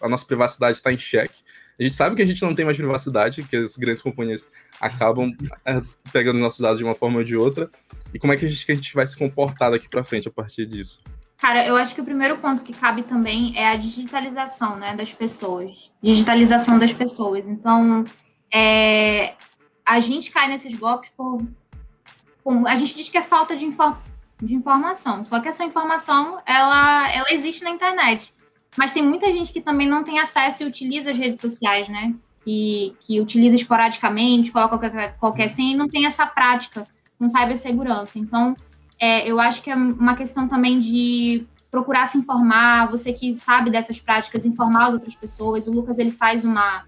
A 0.00 0.08
nossa 0.08 0.26
privacidade 0.26 0.78
está 0.78 0.92
em 0.92 0.98
xeque. 0.98 1.40
A 1.78 1.82
gente 1.82 1.94
sabe 1.96 2.16
que 2.16 2.22
a 2.22 2.26
gente 2.26 2.42
não 2.42 2.54
tem 2.54 2.64
mais 2.64 2.76
privacidade, 2.76 3.42
que 3.44 3.56
as 3.56 3.76
grandes 3.76 4.02
companhias 4.02 4.48
acabam 4.80 5.32
é, 5.64 5.80
pegando 6.12 6.38
nossos 6.38 6.60
dados 6.60 6.78
de 6.78 6.84
uma 6.84 6.94
forma 6.94 7.18
ou 7.18 7.24
de 7.24 7.36
outra. 7.36 7.70
E 8.12 8.18
como 8.18 8.32
é 8.32 8.36
que 8.36 8.46
a 8.46 8.48
gente, 8.48 8.64
que 8.64 8.72
a 8.72 8.74
gente 8.74 8.94
vai 8.94 9.06
se 9.06 9.16
comportar 9.16 9.70
daqui 9.70 9.88
para 9.88 10.04
frente 10.04 10.28
a 10.28 10.30
partir 10.30 10.66
disso? 10.66 11.00
Cara, 11.36 11.66
eu 11.66 11.76
acho 11.76 11.94
que 11.94 12.00
o 12.00 12.04
primeiro 12.04 12.36
ponto 12.38 12.62
que 12.64 12.72
cabe 12.72 13.02
também 13.02 13.56
é 13.56 13.68
a 13.68 13.76
digitalização, 13.76 14.76
né, 14.76 14.96
das 14.96 15.12
pessoas. 15.12 15.90
Digitalização 16.02 16.78
das 16.78 16.92
pessoas. 16.92 17.46
Então, 17.46 18.04
é, 18.52 19.34
a 19.86 20.00
gente 20.00 20.30
cai 20.30 20.48
nesses 20.48 20.76
golpes 20.76 21.10
por, 21.16 21.42
por- 22.42 22.66
a 22.66 22.74
gente 22.76 22.94
diz 22.96 23.08
que 23.08 23.18
é 23.18 23.22
falta 23.22 23.56
de, 23.56 23.64
infor- 23.64 23.98
de 24.42 24.52
informação. 24.54 25.22
Só 25.22 25.38
que 25.38 25.48
essa 25.48 25.64
informação, 25.64 26.40
ela, 26.44 27.08
ela 27.12 27.26
existe 27.30 27.62
na 27.62 27.70
internet. 27.70 28.34
Mas 28.76 28.92
tem 28.92 29.02
muita 29.02 29.26
gente 29.26 29.52
que 29.52 29.60
também 29.60 29.88
não 29.88 30.02
tem 30.02 30.18
acesso 30.18 30.62
e 30.62 30.66
utiliza 30.66 31.10
as 31.10 31.18
redes 31.18 31.40
sociais, 31.40 31.88
né? 31.88 32.14
Que, 32.48 32.96
que 33.00 33.20
utiliza 33.20 33.56
esporadicamente, 33.56 34.50
coloca 34.50 34.78
qualquer, 34.78 35.16
qualquer 35.18 35.48
senha 35.48 35.74
e 35.74 35.76
não 35.76 35.86
tem 35.86 36.06
essa 36.06 36.24
prática 36.24 36.86
com 37.18 37.28
cibersegurança. 37.28 38.18
Então, 38.18 38.56
é, 38.98 39.30
eu 39.30 39.38
acho 39.38 39.60
que 39.60 39.70
é 39.70 39.74
uma 39.74 40.16
questão 40.16 40.48
também 40.48 40.80
de 40.80 41.44
procurar 41.70 42.06
se 42.06 42.16
informar, 42.16 42.90
você 42.90 43.12
que 43.12 43.36
sabe 43.36 43.68
dessas 43.68 44.00
práticas, 44.00 44.46
informar 44.46 44.86
as 44.86 44.94
outras 44.94 45.14
pessoas. 45.14 45.66
O 45.66 45.72
Lucas, 45.72 45.98
ele 45.98 46.10
faz 46.10 46.42
uma, 46.42 46.84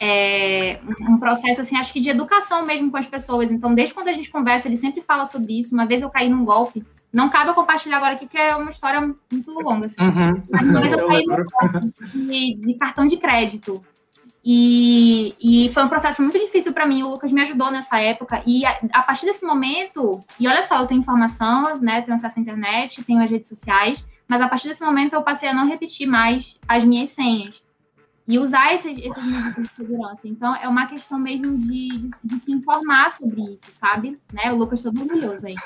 é, 0.00 0.80
um 1.02 1.18
processo, 1.18 1.60
assim, 1.60 1.76
acho 1.76 1.92
que 1.92 2.00
de 2.00 2.10
educação 2.10 2.66
mesmo 2.66 2.90
com 2.90 2.96
as 2.96 3.06
pessoas. 3.06 3.52
Então, 3.52 3.72
desde 3.72 3.94
quando 3.94 4.08
a 4.08 4.12
gente 4.12 4.28
conversa, 4.28 4.66
ele 4.66 4.76
sempre 4.76 5.02
fala 5.02 5.24
sobre 5.24 5.56
isso. 5.56 5.72
Uma 5.72 5.86
vez 5.86 6.02
eu 6.02 6.10
caí 6.10 6.28
num 6.28 6.44
golpe, 6.44 6.84
não 7.12 7.28
cabe 7.28 7.50
eu 7.50 7.54
compartilhar 7.54 7.98
agora 7.98 8.14
aqui, 8.14 8.26
que 8.26 8.36
é 8.36 8.56
uma 8.56 8.72
história 8.72 9.00
muito 9.00 9.52
longa, 9.52 9.86
assim. 9.86 10.02
Uhum. 10.02 10.42
Mas 10.50 10.66
uma 10.66 10.80
vez 10.80 10.92
eu 10.92 11.06
caí 11.06 11.24
num 11.24 11.36
golpe 11.36 11.92
de, 12.12 12.56
de 12.56 12.74
cartão 12.74 13.06
de 13.06 13.16
crédito. 13.18 13.80
E, 14.48 15.34
e 15.40 15.68
foi 15.70 15.82
um 15.82 15.88
processo 15.88 16.22
muito 16.22 16.38
difícil 16.38 16.72
para 16.72 16.86
mim. 16.86 17.02
O 17.02 17.10
Lucas 17.10 17.32
me 17.32 17.42
ajudou 17.42 17.68
nessa 17.68 17.98
época. 17.98 18.40
E 18.46 18.64
a, 18.64 18.78
a 18.92 19.02
partir 19.02 19.26
desse 19.26 19.44
momento, 19.44 20.24
e 20.38 20.46
olha 20.46 20.62
só, 20.62 20.78
eu 20.78 20.86
tenho 20.86 21.00
informação, 21.00 21.76
né? 21.80 22.00
Tenho 22.02 22.14
acesso 22.14 22.38
à 22.38 22.42
internet, 22.42 23.02
tenho 23.02 23.20
as 23.20 23.28
redes 23.28 23.48
sociais, 23.48 24.04
mas 24.28 24.40
a 24.40 24.46
partir 24.46 24.68
desse 24.68 24.84
momento 24.84 25.14
eu 25.14 25.22
passei 25.22 25.48
a 25.48 25.54
não 25.54 25.66
repetir 25.66 26.06
mais 26.06 26.56
as 26.68 26.84
minhas 26.84 27.10
senhas. 27.10 27.60
E 28.28 28.38
usar 28.38 28.72
esses, 28.72 28.96
esses 29.04 29.32
medidas 29.32 29.64
de 29.64 29.74
segurança. 29.74 30.28
Então, 30.28 30.54
é 30.54 30.68
uma 30.68 30.86
questão 30.86 31.18
mesmo 31.18 31.58
de, 31.58 31.88
de, 31.98 32.10
de 32.22 32.38
se 32.38 32.52
informar 32.52 33.10
sobre 33.10 33.40
isso, 33.52 33.72
sabe? 33.72 34.16
Né? 34.32 34.52
O 34.52 34.56
Lucas 34.56 34.80
todo 34.80 35.00
orgulhoso 35.00 35.46
aí. 35.48 35.56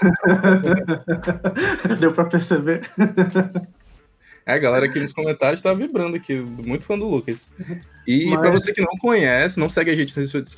Deu 2.01 2.15
pra 2.15 2.25
perceber. 2.25 2.89
É, 4.51 4.55
a 4.55 4.59
galera 4.59 4.87
aqui 4.87 4.99
nos 4.99 5.13
comentários 5.13 5.61
tá 5.63 5.73
vibrando 5.73 6.17
aqui, 6.17 6.35
muito 6.41 6.85
fã 6.85 6.99
do 6.99 7.09
Lucas. 7.09 7.49
E 8.07 8.27
Mas- 8.27 8.41
pra 8.41 8.51
você 8.51 8.73
que 8.73 8.81
não 8.81 8.97
conhece, 8.99 9.59
não 9.61 9.71
segue 9.71 9.91
a 9.91 9.95
gente 9.97 10.15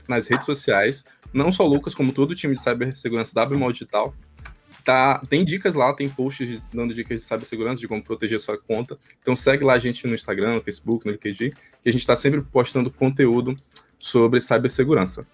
nas 0.08 0.26
redes- 0.28 0.44
sociais, 0.46 1.04
não 1.32 1.52
só 1.52 1.64
o 1.64 1.68
Lucas, 1.68 1.94
como 1.94 2.12
todo 2.12 2.30
o 2.30 2.34
time 2.34 2.54
de 2.54 2.60
cibersegurança 2.62 3.34
da 3.34 3.44
Bemol 3.44 3.72
Digital, 3.72 4.14
tá, 4.84 5.20
tem 5.28 5.44
dicas 5.44 5.74
lá, 5.74 5.92
tem 5.92 6.08
posts 6.08 6.60
dando 6.72 6.92
dicas 6.94 7.20
de 7.20 7.26
cibersegurança, 7.26 7.80
de 7.80 7.86
como 7.88 8.02
proteger 8.02 8.40
sua 8.40 8.58
conta. 8.58 8.98
Então 9.20 9.36
segue 9.36 9.64
lá 9.64 9.74
a 9.74 9.78
gente 9.78 10.06
no 10.06 10.14
Instagram, 10.14 10.54
no 10.54 10.62
Facebook, 10.62 11.06
no 11.06 11.12
LinkedIn, 11.12 11.50
que 11.50 11.88
a 11.88 11.92
gente 11.92 12.06
tá 12.06 12.16
sempre 12.16 12.40
postando 12.42 12.90
conteúdo 12.90 13.54
sobre 13.98 14.40
cibersegurança. 14.40 15.26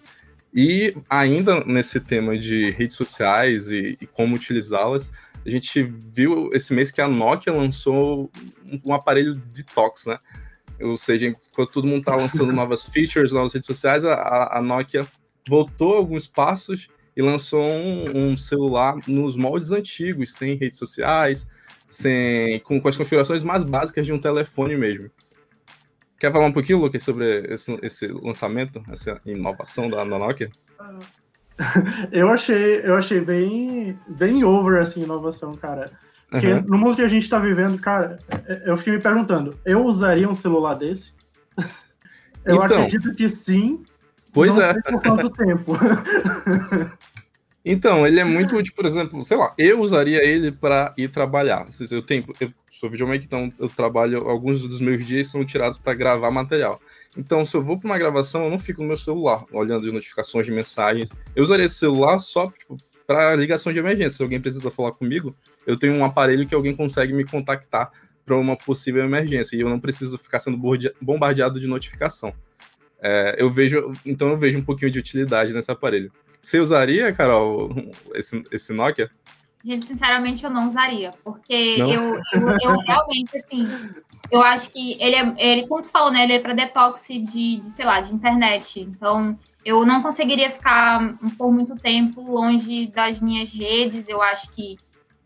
E 0.53 0.95
ainda 1.09 1.63
nesse 1.63 1.99
tema 1.99 2.37
de 2.37 2.71
redes 2.71 2.95
sociais 2.95 3.69
e, 3.69 3.97
e 4.01 4.07
como 4.07 4.35
utilizá-las, 4.35 5.11
a 5.45 5.49
gente 5.49 5.81
viu 5.83 6.49
esse 6.53 6.73
mês 6.73 6.91
que 6.91 7.01
a 7.01 7.07
Nokia 7.07 7.53
lançou 7.53 8.29
um, 8.65 8.79
um 8.85 8.93
aparelho 8.93 9.35
detox, 9.35 10.05
né? 10.05 10.17
Ou 10.81 10.97
seja, 10.97 11.27
enquanto 11.27 11.71
todo 11.71 11.87
mundo 11.87 12.03
tá 12.03 12.15
lançando 12.15 12.51
novas 12.53 12.85
features, 12.85 13.31
novas 13.31 13.53
redes 13.53 13.67
sociais, 13.67 14.05
a- 14.05 14.13
a, 14.13 14.57
a 14.59 14.61
Nokia 14.61 15.05
voltou 15.47 15.95
alguns 15.95 16.27
passos 16.27 16.87
e 17.15 17.21
lançou 17.21 17.67
um, 17.69 18.31
um 18.31 18.37
celular 18.37 18.95
nos 19.07 19.35
moldes 19.35 19.71
antigos, 19.71 20.33
sem 20.33 20.55
redes 20.55 20.77
sociais, 20.79 21.45
sem, 21.89 22.59
com, 22.61 22.79
com 22.79 22.87
as 22.87 22.95
configurações 22.95 23.43
mais 23.43 23.63
básicas 23.63 24.05
de 24.05 24.13
um 24.13 24.19
telefone 24.19 24.77
mesmo. 24.77 25.09
Quer 26.19 26.31
falar 26.31 26.45
um 26.45 26.51
pouquinho, 26.53 26.79
Lucas, 26.79 27.01
sobre 27.01 27.45
esse, 27.53 27.77
esse 27.81 28.07
lançamento, 28.07 28.83
essa 28.91 29.19
inovação 29.25 29.89
da, 29.89 29.97
da 30.03 30.19
Nokia? 30.19 30.49
Eu 32.11 32.29
achei, 32.29 32.79
eu 32.85 32.95
achei 32.95 33.19
bem, 33.19 33.99
bem 34.07 34.43
over 34.43 34.81
essa 34.81 34.99
inovação, 34.99 35.53
cara. 35.53 35.91
Porque 36.29 36.47
Aham. 36.47 36.63
no 36.67 36.77
mundo 36.77 36.95
que 36.95 37.01
a 37.01 37.07
gente 37.07 37.29
tá 37.29 37.37
vivendo, 37.39 37.77
cara, 37.79 38.17
é- 38.47 38.63
eu 38.69 38.77
fiquei 38.77 38.93
me 38.93 39.01
perguntando, 39.01 39.57
eu 39.65 39.83
usaria 39.85 40.29
um 40.29 40.33
celular 40.35 40.75
desse? 40.75 41.13
Eu 42.45 42.55
Então. 42.63 42.83
acredito 42.83 43.13
que 43.13 43.27
sim. 43.27 43.83
Pois 44.31 44.57
é. 44.57 44.73
por 44.73 45.01
quanto 45.01 45.29
tempo. 45.31 45.73
Então, 47.63 48.07
ele 48.07 48.19
é 48.19 48.23
muito 48.23 48.55
útil, 48.55 48.73
por 48.73 48.85
exemplo, 48.85 49.23
sei 49.25 49.35
lá, 49.37 49.53
eu 49.57 49.81
usaria 49.81 50.23
ele 50.23 50.49
para 50.51 50.93
ir 50.97 51.09
trabalhar. 51.09 51.67
Se 51.71 51.93
Eu 51.93 52.01
tenho, 52.01 52.23
eu 52.39 52.51
sou 52.71 52.89
videomaker, 52.89 53.25
então 53.25 53.51
eu 53.59 53.69
trabalho, 53.69 54.27
alguns 54.27 54.61
dos 54.61 54.79
meus 54.79 55.05
dias 55.05 55.27
são 55.27 55.45
tirados 55.45 55.77
para 55.77 55.93
gravar 55.93 56.31
material. 56.31 56.79
Então, 57.17 57.43
se 57.43 57.55
eu 57.55 57.61
vou 57.61 57.77
para 57.77 57.87
uma 57.87 57.97
gravação, 57.97 58.43
eu 58.43 58.49
não 58.49 58.59
fico 58.59 58.81
no 58.81 58.87
meu 58.87 58.97
celular, 58.97 59.43
olhando 59.51 59.87
as 59.87 59.93
notificações 59.93 60.45
de 60.45 60.51
mensagens. 60.51 61.09
Eu 61.35 61.43
usaria 61.43 61.65
esse 61.65 61.75
celular 61.75 62.19
só 62.19 62.47
tipo, 62.47 62.77
para 63.07 63.35
ligação 63.35 63.73
de 63.73 63.79
emergência. 63.79 64.17
Se 64.17 64.23
alguém 64.23 64.39
precisa 64.39 64.69
falar 64.69 64.91
comigo, 64.91 65.35
eu 65.65 65.77
tenho 65.77 65.95
um 65.95 66.05
aparelho 66.05 66.47
que 66.47 66.53
alguém 66.53 66.75
consegue 66.75 67.11
me 67.11 67.25
contactar 67.25 67.91
para 68.23 68.37
uma 68.37 68.55
possível 68.55 69.03
emergência 69.03 69.55
e 69.55 69.61
eu 69.61 69.69
não 69.69 69.79
preciso 69.79 70.17
ficar 70.19 70.37
sendo 70.37 70.59
bombardeado 71.01 71.59
de 71.59 71.65
notificação. 71.65 72.31
É, 73.01 73.35
eu 73.39 73.49
vejo, 73.49 73.91
então 74.05 74.29
eu 74.29 74.37
vejo 74.37 74.59
um 74.59 74.63
pouquinho 74.63 74.91
de 74.91 74.99
utilidade 74.99 75.53
nesse 75.53 75.71
aparelho. 75.71 76.11
Você 76.41 76.59
usaria, 76.59 77.11
Carol, 77.11 77.73
esse, 78.13 78.43
esse 78.51 78.71
Nokia? 78.71 79.09
Gente, 79.69 79.85
sinceramente, 79.85 80.43
eu 80.43 80.49
não 80.49 80.67
usaria, 80.67 81.11
porque 81.23 81.75
eu, 81.77 82.15
eu, 82.33 82.49
eu, 82.59 82.79
realmente, 82.79 83.37
assim, 83.37 83.67
eu 84.31 84.41
acho 84.41 84.67
que 84.71 84.97
ele 84.99 85.15
é, 85.15 85.33
ele, 85.37 85.67
como 85.67 85.83
tu 85.83 85.89
falou, 85.89 86.11
né, 86.11 86.23
ele 86.23 86.33
é 86.33 86.39
para 86.39 86.55
detox 86.55 87.05
de, 87.07 87.57
de, 87.57 87.69
sei 87.69 87.85
lá, 87.85 88.01
de 88.01 88.11
internet. 88.11 88.79
Então, 88.79 89.37
eu 89.63 89.85
não 89.85 90.01
conseguiria 90.01 90.49
ficar 90.49 91.15
por 91.37 91.51
muito 91.51 91.75
tempo 91.75 92.19
longe 92.19 92.87
das 92.87 93.19
minhas 93.19 93.53
redes. 93.53 94.09
Eu 94.09 94.23
acho 94.23 94.49
que 94.53 94.75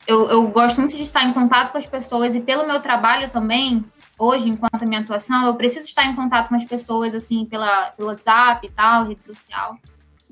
eu, 0.05 0.29
eu 0.29 0.45
gosto 0.50 0.81
muito 0.81 0.97
de 0.97 1.03
estar 1.03 1.23
em 1.23 1.31
contato 1.31 1.71
com 1.71 1.77
as 1.77 1.85
pessoas 1.85 2.35
e 2.35 2.41
pelo 2.41 2.67
meu 2.67 2.81
trabalho 2.81 3.29
também, 3.29 3.85
hoje, 4.19 4.50
enquanto 4.50 4.83
a 4.83 4.85
minha 4.85 5.00
atuação, 5.00 5.45
eu 5.45 5.55
preciso 5.55 5.88
estar 5.88 6.03
em 6.03 6.15
contato 6.17 6.50
com 6.50 6.55
as 6.55 6.65
pessoas, 6.65 7.15
assim, 7.15 7.45
pela, 7.45 7.91
pelo 7.91 8.09
WhatsApp 8.09 8.67
e 8.67 8.69
tal, 8.69 9.05
rede 9.05 9.23
social. 9.23 9.77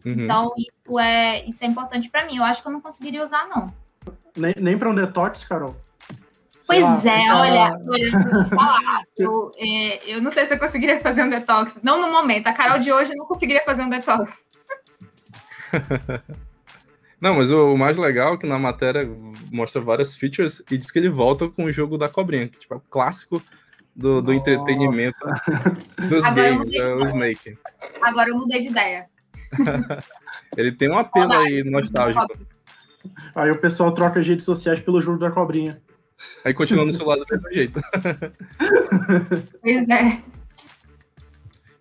Uhum. 0.05 0.23
Então, 0.25 0.51
isso 0.57 0.99
é, 0.99 1.45
isso 1.47 1.63
é 1.63 1.67
importante 1.67 2.09
para 2.09 2.25
mim. 2.25 2.35
Eu 2.35 2.43
acho 2.43 2.61
que 2.61 2.67
eu 2.67 2.73
não 2.73 2.81
conseguiria 2.81 3.23
usar, 3.23 3.47
não. 3.47 3.71
Nem, 4.35 4.53
nem 4.57 4.77
para 4.77 4.89
um 4.89 4.95
detox, 4.95 5.43
Carol? 5.43 5.75
Sei 6.61 6.79
pois 6.81 7.03
lá, 7.03 7.11
é, 7.11 7.33
olha, 7.33 7.79
olha, 7.87 8.11
deixa 8.11 8.17
eu 8.17 8.43
te 8.43 8.49
falar. 8.49 9.01
eu, 9.17 9.51
é, 9.57 10.11
eu 10.11 10.21
não 10.21 10.31
sei 10.31 10.45
se 10.45 10.53
eu 10.53 10.59
conseguiria 10.59 11.01
fazer 11.01 11.23
um 11.23 11.29
detox. 11.29 11.77
Não 11.81 11.99
no 11.99 12.11
momento. 12.11 12.47
A 12.47 12.53
Carol 12.53 12.79
de 12.79 12.91
hoje 12.91 13.13
não 13.15 13.25
conseguiria 13.25 13.63
fazer 13.65 13.83
um 13.83 13.89
detox. 13.89 14.43
Não, 17.21 17.35
mas 17.35 17.51
o, 17.51 17.77
mais 17.77 17.97
legal 17.97 18.33
é 18.33 18.37
que 18.37 18.47
na 18.47 18.57
matéria 18.57 19.07
mostra 19.51 19.79
várias 19.79 20.15
features 20.15 20.63
e 20.71 20.77
diz 20.77 20.89
que 20.89 20.97
ele 20.97 21.07
volta 21.07 21.47
com 21.47 21.65
o 21.65 21.71
jogo 21.71 21.95
da 21.95 22.09
cobrinha, 22.09 22.47
que 22.47 22.57
tipo, 22.57 22.73
é 22.73 22.77
o 22.77 22.81
clássico 22.81 23.39
do, 23.95 24.23
do 24.23 24.33
entretenimento 24.33 25.19
dos 26.09 26.23
Agora 26.25 26.49
games, 26.49 26.73
é 26.73 26.95
o 26.95 27.03
Snake. 27.03 27.57
Agora 28.01 28.29
eu 28.29 28.37
mudei 28.37 28.61
de 28.61 28.69
ideia. 28.69 29.07
ele 30.57 30.71
tem 30.71 30.89
um 30.89 30.97
apelo 30.97 31.31
aí 31.31 31.63
nostálgico. 31.63 32.25
Aí 33.35 33.51
o 33.51 33.57
pessoal 33.57 33.93
troca 33.93 34.19
as 34.19 34.27
redes 34.27 34.45
sociais 34.45 34.79
pelo 34.79 35.01
jogo 35.01 35.17
da 35.17 35.31
cobrinha. 35.31 35.81
Aí 36.45 36.53
continua 36.53 36.85
no 36.85 36.93
celular 36.93 37.17
do 37.17 37.25
mesmo 37.29 37.53
jeito. 37.53 37.81
Pois 39.61 39.89
é. 39.89 40.21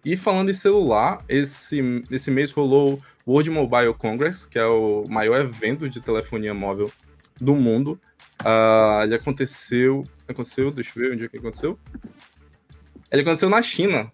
E 0.05 0.17
falando 0.17 0.51
em 0.51 0.55
celular, 0.55 1.23
esse, 1.29 2.03
esse 2.11 2.31
mês 2.31 2.51
rolou 2.51 3.01
o 3.27 3.33
World 3.33 3.51
Mobile 3.51 3.95
Congress, 3.95 4.49
que 4.49 4.59
é 4.59 4.65
o 4.65 5.05
maior 5.09 5.41
evento 5.41 5.89
de 5.91 6.01
telefonia 6.01 6.55
móvel 6.55 6.91
do 7.39 7.55
mundo. 7.55 8.01
Uh, 8.41 9.05
ele 9.05 9.15
aconteceu. 9.15 10.05
Aconteceu, 10.27 10.71
deixa 10.71 10.99
eu 10.99 11.03
ver 11.03 11.13
onde 11.15 11.25
é 11.27 11.29
que 11.29 11.37
aconteceu. 11.37 11.79
Ele 13.11 13.23
aconteceu 13.23 13.51
na 13.51 13.61
China. 13.63 14.11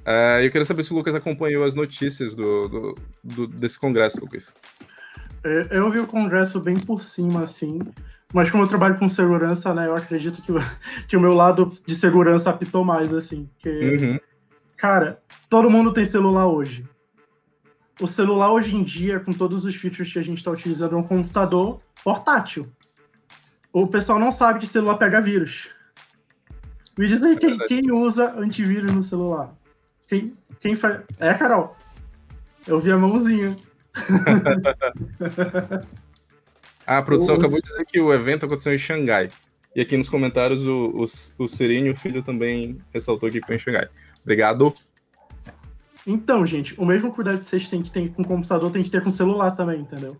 Uh, 0.00 0.42
eu 0.42 0.50
queria 0.50 0.64
saber 0.64 0.82
se 0.82 0.92
o 0.92 0.96
Lucas 0.96 1.14
acompanhou 1.14 1.64
as 1.64 1.74
notícias 1.74 2.34
do, 2.34 2.68
do, 2.68 2.94
do 3.22 3.46
desse 3.46 3.78
congresso, 3.78 4.20
Lucas. 4.20 4.52
É, 5.44 5.68
eu 5.70 5.90
vi 5.90 6.00
o 6.00 6.06
congresso 6.06 6.60
bem 6.60 6.78
por 6.78 7.02
cima, 7.02 7.42
assim. 7.42 7.80
Mas 8.32 8.50
como 8.50 8.62
eu 8.62 8.68
trabalho 8.68 8.98
com 8.98 9.08
segurança, 9.08 9.74
né, 9.74 9.86
eu 9.86 9.94
acredito 9.94 10.40
que, 10.42 10.52
que 11.06 11.16
o 11.16 11.20
meu 11.20 11.34
lado 11.34 11.70
de 11.86 11.94
segurança 11.94 12.50
apitou 12.50 12.84
mais, 12.84 13.12
assim. 13.12 13.48
Que, 13.58 13.68
uhum. 13.68 14.20
Cara, 14.76 15.20
todo 15.48 15.70
mundo 15.70 15.92
tem 15.92 16.04
celular 16.04 16.46
hoje. 16.46 16.84
O 18.00 18.06
celular 18.06 18.50
hoje 18.50 18.74
em 18.74 18.82
dia, 18.82 19.20
com 19.20 19.32
todos 19.32 19.64
os 19.64 19.76
features 19.76 20.12
que 20.12 20.18
a 20.18 20.24
gente 20.24 20.38
está 20.38 20.50
utilizando, 20.50 20.96
é 20.96 20.98
um 20.98 21.02
computador 21.02 21.80
portátil. 22.02 22.66
O 23.72 23.86
pessoal 23.86 24.18
não 24.18 24.32
sabe 24.32 24.60
que 24.60 24.66
celular 24.66 24.96
pega 24.96 25.20
vírus. 25.20 25.68
Me 26.98 27.06
diz 27.06 27.22
aí 27.22 27.36
quem, 27.36 27.58
quem 27.58 27.92
usa 27.92 28.32
antivírus 28.36 28.90
no 28.90 29.02
celular. 29.02 29.54
Quem, 30.08 30.36
quem 30.60 30.76
faz. 30.76 31.00
É, 31.18 31.32
Carol. 31.32 31.76
Eu 32.66 32.80
vi 32.80 32.90
a 32.92 32.98
mãozinha. 32.98 33.56
a 36.86 37.02
produção 37.02 37.34
acabou 37.36 37.60
de 37.60 37.68
dizer 37.68 37.84
que 37.86 38.00
o 38.00 38.12
evento 38.12 38.46
aconteceu 38.46 38.74
em 38.74 38.78
Xangai. 38.78 39.28
E 39.74 39.80
aqui 39.80 39.96
nos 39.96 40.08
comentários 40.08 40.66
o, 40.66 40.88
o, 40.94 41.04
o 41.44 41.48
Serene, 41.48 41.90
o 41.90 41.96
filho, 41.96 42.22
também 42.22 42.78
ressaltou 42.92 43.30
que 43.30 43.40
foi 43.44 43.56
em 43.56 43.58
Xangai. 43.58 43.88
Obrigado. 44.22 44.74
Então, 46.06 46.46
gente, 46.46 46.78
o 46.78 46.84
mesmo 46.84 47.12
cuidado 47.12 47.38
que 47.38 47.48
vocês 47.48 47.68
têm 47.68 47.82
que 47.82 47.90
ter 47.90 48.10
com 48.10 48.22
o 48.22 48.26
computador, 48.26 48.70
tem 48.70 48.82
que 48.82 48.90
ter 48.90 49.02
com 49.02 49.08
o 49.08 49.12
celular 49.12 49.52
também, 49.52 49.80
entendeu? 49.80 50.16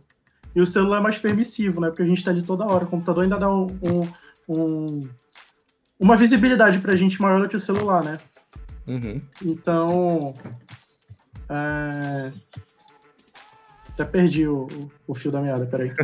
E 0.55 0.61
o 0.61 0.67
celular 0.67 0.99
é 0.99 1.03
mais 1.03 1.19
permissivo, 1.19 1.81
né? 1.81 1.89
Porque 1.89 2.03
a 2.03 2.07
gente 2.07 2.23
tá 2.23 2.31
ali 2.31 2.43
toda 2.43 2.65
hora. 2.65 2.85
O 2.85 2.89
computador 2.89 3.25
ainda 3.25 3.39
dá 3.39 3.51
um, 3.51 3.67
um, 3.83 4.09
um 4.49 5.01
uma 5.99 6.17
visibilidade 6.17 6.79
pra 6.81 6.97
gente 6.97 7.21
maior 7.23 7.41
do 7.41 7.49
que 7.49 7.57
o 7.57 7.61
celular, 7.61 8.05
né? 8.05 8.19
Uhum. 8.87 9.21
Então. 9.45 10.35
É... 11.49 12.33
Até 14.03 14.05
perdi 14.05 14.47
o, 14.47 14.67
o, 15.07 15.15
fio 15.15 15.31
da 15.31 15.41
meada, 15.41 15.65
peraí. 15.67 15.93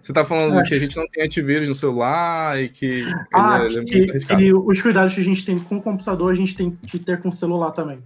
Você 0.00 0.12
tá 0.12 0.24
falando 0.24 0.60
é. 0.60 0.62
que 0.62 0.74
a 0.74 0.78
gente 0.78 0.96
não 0.96 1.08
tem 1.08 1.24
antivírus 1.24 1.68
no 1.68 1.74
celular 1.74 2.62
e 2.62 2.68
que. 2.68 3.04
Ah, 3.34 3.58
é, 3.64 3.68
que, 3.82 4.06
que, 4.06 4.54
os 4.54 4.80
cuidados 4.80 5.12
que 5.14 5.20
a 5.20 5.24
gente 5.24 5.44
tem 5.44 5.58
com 5.58 5.78
o 5.78 5.82
computador, 5.82 6.30
a 6.30 6.36
gente 6.36 6.56
tem 6.56 6.70
que 6.70 6.96
ter 6.96 7.18
com 7.20 7.28
o 7.28 7.32
celular 7.32 7.72
também. 7.72 7.98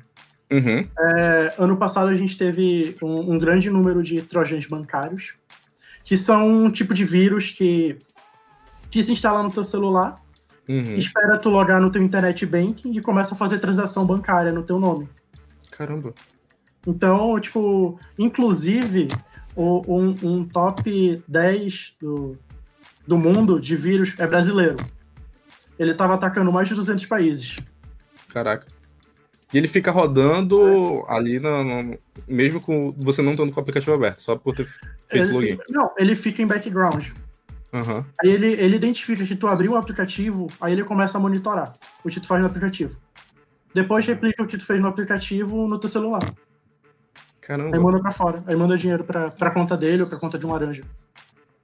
Uhum. 0.51 0.89
É, 0.99 1.55
ano 1.59 1.77
passado 1.77 2.09
a 2.09 2.17
gente 2.17 2.39
teve 2.39 2.97
um, 3.03 3.35
um, 3.35 3.39
grande 3.39 3.69
número 3.69 4.03
de 4.03 4.23
trojans 4.23 4.65
bancários, 4.65 5.35
que 6.03 6.17
são 6.17 6.49
um 6.49 6.71
tipo 6.71 6.95
de 6.95 7.05
vírus 7.05 7.51
que, 7.51 7.99
que 8.91 9.03
se 9.03 9.13
instala 9.13 9.43
no 9.43 9.53
teu 9.53 9.63
celular, 9.63 10.15
uhum. 10.67 10.97
espera 10.97 11.37
tu 11.37 11.51
logar 11.51 11.83
no 11.83 11.91
teu 11.91 12.03
internet 12.03 12.47
banking 12.47 12.97
e 12.97 13.03
começa 13.03 13.35
a 13.35 13.37
fazer 13.37 13.59
transação 13.59 14.07
bancária 14.07 14.53
no 14.53 14.63
teu 14.63 14.81
nome. 14.81 15.07
Caramba. 15.71 16.15
Então, 16.87 17.39
tipo, 17.39 17.99
inclusive, 18.19 19.09
o, 19.55 19.83
um, 19.87 20.15
um, 20.23 20.45
top 20.45 21.23
10 21.29 21.95
do, 22.01 22.39
do 23.07 23.19
mundo 23.19 23.61
de 23.61 23.77
vírus 23.77 24.15
é 24.19 24.27
brasileiro. 24.27 24.77
Ele 25.79 25.93
estava 25.93 26.15
atacando 26.15 26.53
mais 26.53 26.69
de 26.69 26.75
200 26.75 27.07
países. 27.07 27.57
Caraca. 28.29 28.67
E 29.53 29.59
ele 29.59 29.69
fica 29.69 29.91
rodando 29.91 31.05
é. 31.09 31.15
ali, 31.15 31.41
no, 31.41 31.65
no, 31.65 31.99
mesmo 32.29 32.61
com 32.61 32.93
você 32.97 33.21
não 33.21 33.33
estando 33.33 33.53
com 33.53 33.59
o 33.59 33.63
aplicativo 33.63 33.95
aberto, 33.95 34.21
só 34.21 34.37
por 34.37 34.55
ter 34.55 34.65
feito 34.65 35.25
ele 35.25 35.33
login. 35.33 35.57
Fica, 35.57 35.65
não, 35.71 35.91
ele 35.99 36.15
fica 36.15 36.43
em 36.43 36.47
background. 36.47 37.09
Uhum. 37.73 38.05
Aí 38.23 38.31
ele, 38.31 38.53
ele 38.53 38.77
identifica 38.77 39.25
que 39.25 39.37
tu 39.37 39.47
abriu 39.47 39.73
o 39.73 39.77
aplicativo, 39.77 40.47
aí 40.61 40.73
ele 40.73 40.85
começa 40.85 41.19
a 41.19 41.21
monitorar 41.21 41.75
o 42.05 42.09
que 42.09 42.21
tu 42.21 42.27
faz 42.27 42.41
no 42.41 42.47
aplicativo. 42.47 42.97
Depois 43.75 44.07
replica 44.07 44.43
o 44.43 44.47
que 44.47 44.59
tu 44.59 44.65
fez 44.65 44.81
no 44.81 44.89
aplicativo 44.89 45.69
no 45.69 45.79
teu 45.79 45.89
celular. 45.89 46.23
Caramba. 47.51 47.77
Aí 47.77 47.83
manda 47.83 47.99
pra 47.99 48.13
fora. 48.13 48.45
Aí 48.47 48.55
manda 48.55 48.79
dinheiro 48.79 49.03
pra, 49.03 49.29
pra 49.29 49.51
conta 49.51 49.77
dele 49.77 50.03
ou 50.03 50.09
pra 50.09 50.17
conta 50.17 50.39
de 50.39 50.47
um 50.47 50.53
laranja. 50.53 50.85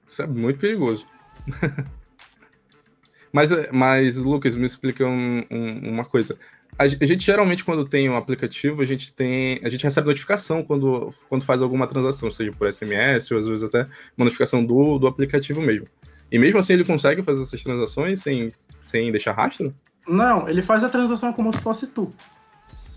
Isso 0.05 0.21
é 0.21 0.27
muito 0.27 0.59
perigoso. 0.59 1.07
mas, 3.31 3.51
mas, 3.71 4.17
Lucas, 4.17 4.57
me 4.57 4.65
explica 4.65 5.05
um, 5.05 5.37
um, 5.49 5.91
uma 5.91 6.03
coisa. 6.03 6.37
A 6.77 6.85
gente 6.87 7.25
geralmente, 7.25 7.63
quando 7.63 7.87
tem 7.87 8.09
um 8.09 8.17
aplicativo, 8.17 8.81
a 8.81 8.85
gente 8.85 9.13
tem. 9.13 9.61
A 9.63 9.69
gente 9.69 9.85
recebe 9.85 10.07
notificação 10.07 10.61
quando, 10.61 11.13
quando 11.29 11.45
faz 11.45 11.61
alguma 11.61 11.87
transação, 11.87 12.29
seja 12.29 12.51
por 12.51 12.71
SMS 12.71 13.31
ou 13.31 13.39
às 13.39 13.47
vezes 13.47 13.63
até 13.63 13.83
uma 14.17 14.25
notificação 14.25 14.65
do, 14.65 14.99
do 14.99 15.07
aplicativo 15.07 15.61
mesmo. 15.61 15.87
E 16.29 16.37
mesmo 16.37 16.59
assim 16.59 16.73
ele 16.73 16.83
consegue 16.83 17.23
fazer 17.23 17.43
essas 17.43 17.63
transações 17.63 18.21
sem, 18.21 18.49
sem 18.83 19.09
deixar 19.09 19.31
rastro? 19.31 19.73
Não, 20.05 20.49
ele 20.49 20.61
faz 20.61 20.83
a 20.83 20.89
transação 20.89 21.31
como 21.31 21.53
se 21.53 21.61
fosse 21.61 21.87
tu. 21.87 22.13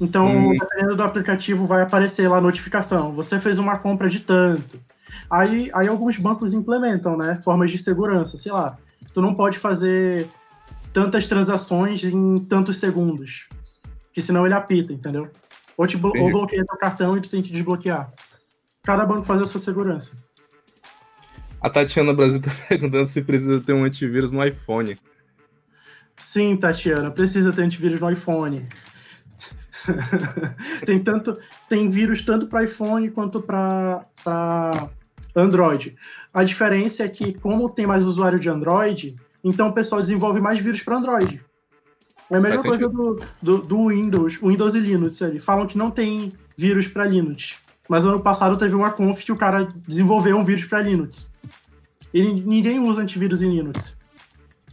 Então, 0.01 0.27
hum. 0.27 0.53
dependendo 0.59 0.97
do 0.97 1.03
aplicativo, 1.03 1.67
vai 1.67 1.83
aparecer 1.83 2.27
lá 2.27 2.39
a 2.39 2.41
notificação. 2.41 3.13
Você 3.13 3.39
fez 3.39 3.59
uma 3.59 3.79
compra 3.79 4.09
de 4.09 4.21
tanto. 4.21 4.81
Aí, 5.31 5.71
aí 5.75 5.89
alguns 5.89 6.17
bancos 6.17 6.55
implementam, 6.55 7.17
né? 7.17 7.39
Formas 7.45 7.71
de 7.71 7.79
segurança, 7.79 8.39
sei 8.39 8.51
lá. 8.51 8.79
Tu 9.13 9.21
não 9.21 9.35
pode 9.35 9.59
fazer 9.59 10.27
tantas 10.93 11.27
transações 11.27 12.03
em 12.03 12.39
tantos 12.39 12.79
segundos. 12.79 13.49
Que 14.13 14.23
senão 14.23 14.47
ele 14.47 14.55
apita, 14.55 14.93
entendeu? 14.93 15.29
Ou, 15.77 15.87
te 15.87 15.97
blo 15.97 16.13
ou 16.19 16.31
bloqueia 16.31 16.65
teu 16.65 16.79
cartão 16.79 17.17
e 17.17 17.21
tu 17.21 17.31
tem 17.31 17.43
que 17.43 17.53
desbloquear. 17.53 18.11
Cada 18.83 19.05
banco 19.05 19.25
faz 19.25 19.43
a 19.43 19.47
sua 19.47 19.61
segurança. 19.61 20.13
A 21.61 21.69
Tatiana 21.69 22.15
Brasil 22.15 22.41
tá 22.41 22.51
perguntando 22.69 23.07
se 23.07 23.23
precisa 23.23 23.61
ter 23.61 23.75
um 23.75 23.85
antivírus 23.85 24.33
no 24.33 24.45
iPhone. 24.45 24.99
Sim, 26.17 26.57
Tatiana, 26.57 27.11
precisa 27.11 27.53
ter 27.53 27.63
antivírus 27.63 28.01
no 28.01 28.11
iPhone. 28.11 28.67
tem 30.85 30.99
tanto 30.99 31.39
tem 31.69 31.89
vírus 31.91 32.23
tanto 32.23 32.47
para 32.47 32.65
iPhone 32.65 33.11
quanto 33.11 33.41
para 33.41 34.05
Android. 35.35 35.97
A 36.33 36.45
diferença 36.45 37.05
é 37.05 37.09
que 37.09 37.35
como 37.35 37.69
tem 37.69 37.87
mais 37.87 38.05
usuário 38.05 38.39
de 38.39 38.49
Android, 38.49 39.17
então 39.43 39.69
o 39.69 39.73
pessoal 39.73 40.01
desenvolve 40.01 40.41
mais 40.41 40.59
vírus 40.59 40.83
para 40.83 40.97
Android. 40.97 41.43
É 42.31 42.37
a 42.37 42.41
mesma 42.41 42.63
coisa 42.63 42.89
do, 42.89 43.21
do, 43.43 43.59
do, 43.59 43.89
Windows, 43.89 44.39
Windows 44.41 44.75
e 44.77 44.81
Linux 44.81 45.21
ali. 45.21 45.41
Falam 45.41 45.67
que 45.67 45.77
não 45.77 45.91
tem 45.91 46.33
vírus 46.57 46.87
para 46.87 47.05
Linux. 47.05 47.57
mas 47.89 48.05
ano 48.05 48.21
passado 48.21 48.57
teve 48.57 48.75
uma 48.75 48.93
conf 48.93 49.25
que 49.25 49.33
o 49.33 49.37
cara 49.37 49.67
desenvolveu 49.87 50.37
um 50.37 50.45
vírus 50.45 50.65
para 50.65 50.81
Linux. 50.81 51.29
E 52.15 52.23
ninguém 52.23 52.79
usa 52.79 53.03
antivírus 53.03 53.43
em 53.43 53.51
Linux. 53.51 53.99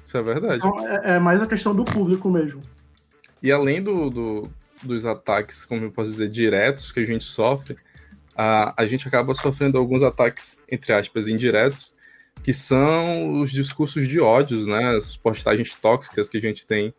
Isso 0.05 0.17
é 0.17 0.21
verdade. 0.21 0.57
Então, 0.57 0.87
é, 0.87 1.15
é 1.15 1.19
mais 1.19 1.41
a 1.41 1.47
questão 1.47 1.75
do 1.75 1.83
público 1.83 2.29
mesmo. 2.29 2.61
E 3.41 3.51
além 3.51 3.81
do, 3.81 4.09
do, 4.09 4.49
dos 4.83 5.05
ataques, 5.05 5.65
como 5.65 5.83
eu 5.85 5.91
posso 5.91 6.11
dizer, 6.11 6.29
diretos 6.29 6.91
que 6.91 6.99
a 6.99 7.05
gente 7.05 7.23
sofre, 7.23 7.77
a, 8.35 8.81
a 8.81 8.85
gente 8.85 9.07
acaba 9.07 9.33
sofrendo 9.33 9.77
alguns 9.77 10.03
ataques, 10.03 10.57
entre 10.71 10.93
aspas, 10.93 11.27
indiretos, 11.27 11.93
que 12.43 12.53
são 12.53 13.41
os 13.41 13.51
discursos 13.51 14.07
de 14.07 14.19
ódios, 14.19 14.67
né? 14.67 14.95
As 14.95 15.17
postagens 15.17 15.75
tóxicas 15.75 16.29
que 16.29 16.37
a 16.37 16.41
gente 16.41 16.65
tem 16.65 16.93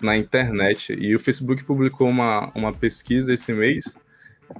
na 0.00 0.16
internet. 0.16 0.92
E 0.98 1.14
o 1.14 1.20
Facebook 1.20 1.62
publicou 1.64 2.08
uma, 2.08 2.50
uma 2.54 2.72
pesquisa 2.72 3.32
esse 3.32 3.52
mês 3.52 3.96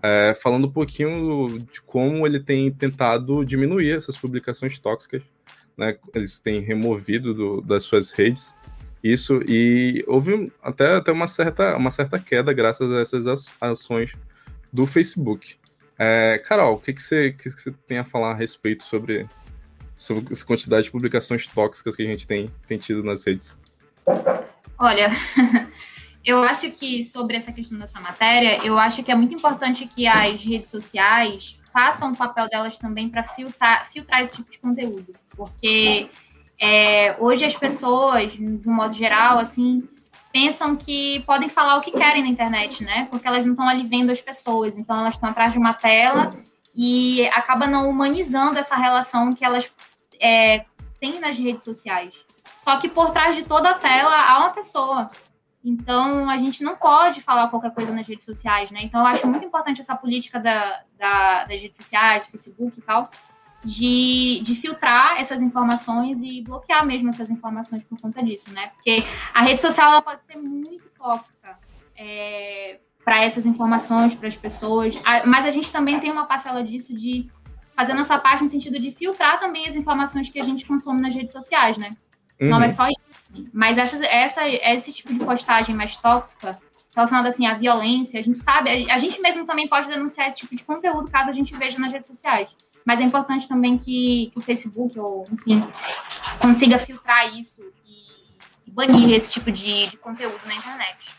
é, 0.02 0.34
falando 0.34 0.66
um 0.66 0.72
pouquinho 0.72 1.58
de 1.72 1.80
como 1.82 2.26
ele 2.26 2.40
tem 2.40 2.70
tentado 2.70 3.44
diminuir 3.44 3.92
essas 3.92 4.16
publicações 4.16 4.78
tóxicas. 4.78 5.22
Né? 5.76 5.96
Eles 6.14 6.38
têm 6.38 6.60
removido 6.60 7.34
do, 7.34 7.60
das 7.60 7.84
suas 7.84 8.12
redes 8.12 8.54
isso, 9.04 9.38
e 9.46 10.02
houve 10.06 10.50
até, 10.62 10.96
até 10.96 11.12
uma, 11.12 11.26
certa, 11.26 11.76
uma 11.76 11.90
certa 11.90 12.18
queda 12.18 12.54
graças 12.54 12.90
a 12.90 13.00
essas 13.00 13.54
ações 13.60 14.14
do 14.72 14.86
Facebook. 14.86 15.56
É, 15.98 16.38
Carol, 16.38 16.76
o 16.76 16.78
que, 16.78 16.94
que, 16.94 17.02
você, 17.02 17.32
que, 17.32 17.50
você 17.50 17.70
tem 17.86 17.98
a 17.98 18.04
falar 18.04 18.30
a 18.30 18.34
respeito 18.34 18.82
sobre, 18.82 19.28
sobre 19.94 20.32
essa 20.32 20.46
quantidade 20.46 20.84
de 20.84 20.90
publicações 20.90 21.46
tóxicas 21.46 21.94
que 21.94 22.02
a 22.02 22.06
gente 22.06 22.26
tem, 22.26 22.48
tem 22.66 22.78
tido 22.78 23.02
nas 23.02 23.22
redes? 23.24 23.54
Olha, 24.78 25.08
eu 26.24 26.42
acho 26.42 26.70
que 26.70 27.04
sobre 27.04 27.36
essa 27.36 27.52
questão 27.52 27.78
dessa 27.78 28.00
matéria, 28.00 28.64
eu 28.64 28.78
acho 28.78 29.02
que 29.02 29.12
é 29.12 29.14
muito 29.14 29.34
importante 29.34 29.86
que 29.86 30.06
as 30.06 30.42
redes 30.42 30.70
sociais 30.70 31.60
façam 31.70 32.10
o 32.12 32.16
papel 32.16 32.48
delas 32.48 32.78
também 32.78 33.10
para 33.10 33.22
filtrar, 33.22 33.86
filtrar 33.92 34.22
esse 34.22 34.36
tipo 34.36 34.50
de 34.50 34.58
conteúdo, 34.58 35.12
porque 35.36 36.08
é, 36.66 37.14
hoje 37.18 37.44
as 37.44 37.54
pessoas, 37.54 38.32
de 38.32 38.66
um 38.66 38.72
modo 38.72 38.94
geral, 38.94 39.38
assim, 39.38 39.86
pensam 40.32 40.74
que 40.74 41.22
podem 41.26 41.50
falar 41.50 41.76
o 41.76 41.82
que 41.82 41.90
querem 41.90 42.22
na 42.22 42.28
internet, 42.28 42.82
né? 42.82 43.06
Porque 43.10 43.28
elas 43.28 43.44
não 43.44 43.52
estão 43.52 43.68
ali 43.68 43.86
vendo 43.86 44.10
as 44.10 44.22
pessoas, 44.22 44.78
então 44.78 44.98
elas 44.98 45.12
estão 45.12 45.28
atrás 45.28 45.52
de 45.52 45.58
uma 45.58 45.74
tela 45.74 46.30
e 46.74 47.26
acaba 47.34 47.66
não 47.66 47.90
humanizando 47.90 48.58
essa 48.58 48.76
relação 48.76 49.34
que 49.34 49.44
elas 49.44 49.70
é, 50.18 50.64
têm 50.98 51.20
nas 51.20 51.38
redes 51.38 51.64
sociais. 51.64 52.14
Só 52.56 52.78
que 52.78 52.88
por 52.88 53.10
trás 53.10 53.36
de 53.36 53.42
toda 53.42 53.68
a 53.68 53.74
tela 53.74 54.16
há 54.16 54.38
uma 54.38 54.50
pessoa. 54.50 55.10
Então 55.62 56.30
a 56.30 56.38
gente 56.38 56.64
não 56.64 56.76
pode 56.76 57.20
falar 57.20 57.48
qualquer 57.48 57.74
coisa 57.74 57.92
nas 57.92 58.06
redes 58.06 58.24
sociais, 58.24 58.70
né? 58.70 58.80
Então 58.82 59.00
eu 59.00 59.06
acho 59.06 59.26
muito 59.26 59.44
importante 59.44 59.82
essa 59.82 59.94
política 59.94 60.40
da, 60.40 60.80
da 60.98 61.44
das 61.44 61.60
redes 61.60 61.76
sociais, 61.76 62.26
Facebook 62.26 62.78
e 62.78 62.82
tal, 62.82 63.10
de, 63.64 64.40
de 64.42 64.54
filtrar 64.54 65.18
essas 65.18 65.40
informações 65.40 66.22
e 66.22 66.42
bloquear 66.42 66.84
mesmo 66.84 67.08
essas 67.08 67.30
informações 67.30 67.82
por 67.82 68.00
conta 68.00 68.22
disso, 68.22 68.52
né? 68.52 68.68
Porque 68.74 69.04
a 69.32 69.42
rede 69.42 69.62
social 69.62 69.92
ela 69.92 70.02
pode 70.02 70.24
ser 70.26 70.36
muito 70.36 70.84
tóxica 70.98 71.58
é, 71.96 72.78
para 73.04 73.22
essas 73.22 73.46
informações, 73.46 74.14
para 74.14 74.28
as 74.28 74.36
pessoas, 74.36 74.94
mas 75.24 75.46
a 75.46 75.50
gente 75.50 75.72
também 75.72 75.98
tem 75.98 76.10
uma 76.10 76.26
parcela 76.26 76.62
disso 76.62 76.94
de 76.94 77.30
fazer 77.74 77.94
nossa 77.94 78.18
parte 78.18 78.42
no 78.42 78.48
sentido 78.48 78.78
de 78.78 78.92
filtrar 78.92 79.40
também 79.40 79.66
as 79.66 79.76
informações 79.76 80.28
que 80.28 80.38
a 80.38 80.44
gente 80.44 80.64
consome 80.64 81.00
nas 81.00 81.14
redes 81.14 81.32
sociais, 81.32 81.76
né? 81.76 81.96
Uhum. 82.40 82.50
Não 82.50 82.62
é 82.62 82.68
só 82.68 82.86
isso. 82.88 83.50
Mas 83.52 83.78
essa, 83.78 84.04
essa, 84.04 84.48
esse 84.48 84.92
tipo 84.92 85.12
de 85.12 85.20
postagem 85.20 85.74
mais 85.74 85.96
tóxica, 85.96 86.58
relacionada 86.94 87.28
assim 87.28 87.46
à 87.46 87.54
violência, 87.54 88.20
a 88.20 88.22
gente 88.22 88.38
sabe, 88.38 88.90
a, 88.90 88.94
a 88.94 88.98
gente 88.98 89.20
mesmo 89.20 89.44
também 89.44 89.68
pode 89.68 89.88
denunciar 89.88 90.28
esse 90.28 90.38
tipo 90.38 90.54
de 90.54 90.62
conteúdo 90.62 91.10
caso 91.10 91.30
a 91.30 91.32
gente 91.32 91.54
veja 91.56 91.78
nas 91.78 91.90
redes 91.90 92.06
sociais. 92.06 92.48
Mas 92.84 93.00
é 93.00 93.02
importante 93.02 93.48
também 93.48 93.78
que, 93.78 94.30
que 94.32 94.38
o 94.38 94.42
Facebook, 94.42 94.98
ou 94.98 95.24
enfim, 95.32 95.64
consiga 96.38 96.78
filtrar 96.78 97.34
isso 97.34 97.62
e, 97.86 98.68
e 98.68 98.70
banir 98.70 99.10
esse 99.14 99.30
tipo 99.30 99.50
de, 99.50 99.86
de 99.86 99.96
conteúdo 99.96 100.40
na 100.46 100.54
internet. 100.54 101.14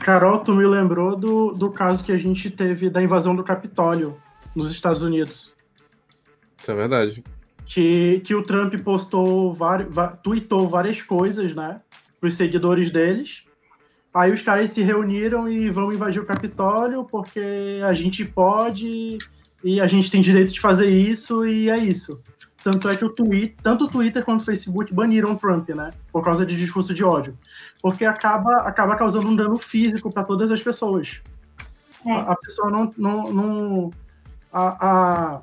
Carol, 0.00 0.40
tu 0.40 0.54
me 0.54 0.66
lembrou 0.66 1.16
do, 1.16 1.52
do 1.52 1.70
caso 1.70 2.04
que 2.04 2.12
a 2.12 2.18
gente 2.18 2.50
teve 2.50 2.90
da 2.90 3.02
invasão 3.02 3.34
do 3.34 3.42
Capitólio 3.42 4.20
nos 4.54 4.70
Estados 4.70 5.02
Unidos. 5.02 5.54
Isso 6.58 6.70
é 6.70 6.74
verdade. 6.74 7.24
Que, 7.64 8.20
que 8.20 8.34
o 8.34 8.42
Trump 8.42 8.74
postou, 8.80 9.54
vários, 9.54 9.88
tweetou 10.22 10.68
várias 10.68 11.02
coisas, 11.02 11.54
né? 11.54 11.80
Para 12.20 12.28
os 12.28 12.34
seguidores 12.34 12.90
deles. 12.90 13.44
Aí 14.12 14.32
os 14.32 14.42
caras 14.42 14.70
se 14.70 14.82
reuniram 14.82 15.48
e 15.48 15.70
vão 15.70 15.92
invadir 15.92 16.20
o 16.20 16.26
Capitólio 16.26 17.04
porque 17.04 17.80
a 17.84 17.92
gente 17.92 18.24
pode 18.24 19.18
e 19.66 19.80
a 19.80 19.86
gente 19.88 20.08
tem 20.12 20.22
direito 20.22 20.54
de 20.54 20.60
fazer 20.60 20.88
isso 20.88 21.44
e 21.44 21.68
é 21.68 21.76
isso. 21.76 22.22
Tanto 22.62 22.88
é 22.88 22.94
que 22.94 23.04
o 23.04 23.10
Twitter, 23.10 23.56
tanto 23.60 23.86
o 23.86 23.88
Twitter 23.88 24.24
quanto 24.24 24.42
o 24.42 24.44
Facebook 24.44 24.94
baniram 24.94 25.32
o 25.32 25.36
Trump, 25.36 25.68
né? 25.70 25.90
Por 26.12 26.24
causa 26.24 26.46
de 26.46 26.56
discurso 26.56 26.94
de 26.94 27.02
ódio. 27.02 27.36
Porque 27.82 28.04
acaba, 28.04 28.62
acaba 28.62 28.94
causando 28.94 29.26
um 29.26 29.34
dano 29.34 29.58
físico 29.58 30.08
para 30.08 30.22
todas 30.22 30.52
as 30.52 30.62
pessoas. 30.62 31.20
É. 32.06 32.12
A, 32.12 32.20
a, 32.32 32.36
pessoa 32.36 32.70
não. 32.70 32.94
não, 32.96 33.32
não 33.32 33.90
a, 34.52 34.86
a, 34.88 35.42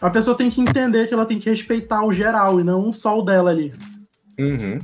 a, 0.00 0.10
pessoa 0.10 0.36
tem 0.36 0.50
que 0.50 0.60
entender 0.60 1.06
que 1.06 1.14
ela 1.14 1.26
tem 1.26 1.38
que 1.38 1.48
respeitar 1.48 2.04
o 2.04 2.12
geral 2.12 2.58
e 2.58 2.64
não 2.64 2.92
só 2.92 3.20
o 3.20 3.22
dela 3.22 3.50
ali. 3.50 3.72
Uhum. 4.36 4.80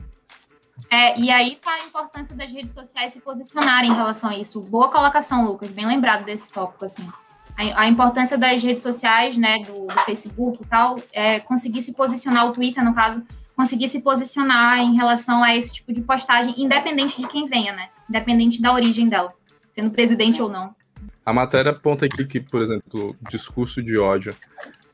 É, 0.89 1.19
e 1.19 1.29
aí 1.29 1.59
tá 1.61 1.73
a 1.73 1.85
importância 1.85 2.37
das 2.37 2.53
redes 2.53 2.71
sociais 2.71 3.13
se 3.13 3.21
posicionarem 3.21 3.91
em 3.91 3.95
relação 3.95 4.31
a 4.31 4.39
isso. 4.39 4.61
Boa 4.61 4.93
colocação, 4.93 5.45
Lucas. 5.45 5.71
Bem 5.71 5.89
lembrado 5.89 6.25
desse 6.25 6.53
tópico, 6.53 6.85
assim 6.85 7.09
a, 7.59 7.89
importância 7.89 8.39
das 8.39 8.63
redes 8.63 8.85
sociais, 8.85 9.37
né, 9.37 9.59
do, 9.67 9.89
do, 9.89 10.01
Facebook 10.05 10.63
e 10.63 10.67
tal, 10.67 10.97
é 11.13 11.41
conseguir 11.41 11.83
se 11.83 11.93
posicionar, 11.93 12.47
o 12.47 12.53
Twitter, 12.53 12.85
no 12.85 12.95
caso, 12.95 13.21
conseguir 13.57 13.89
se 13.89 14.01
posicionar 14.01 14.79
em 14.79 14.95
relação 14.95 15.43
a 15.43 15.57
esse 15.57 15.75
tipo 15.75 15.93
de 15.93 16.01
postagem, 16.01 16.55
independente 16.57 17.21
de 17.21 17.27
quem 17.27 17.49
venha, 17.49 17.73
né? 17.73 17.89
Independente 18.09 18.63
da 18.63 18.73
origem 18.73 19.09
dela, 19.09 19.33
sendo 19.73 19.91
presidente 19.91 20.41
ou 20.41 20.49
não. 20.49 20.73
A 21.27 21.33
matéria 21.33 21.73
aponta 21.73 22.07
aqui 22.07 22.25
que, 22.25 22.41
por 22.41 22.63
exemplo, 22.63 23.17
discurso 23.29 23.83
de 23.83 23.99
ódio 23.99 24.33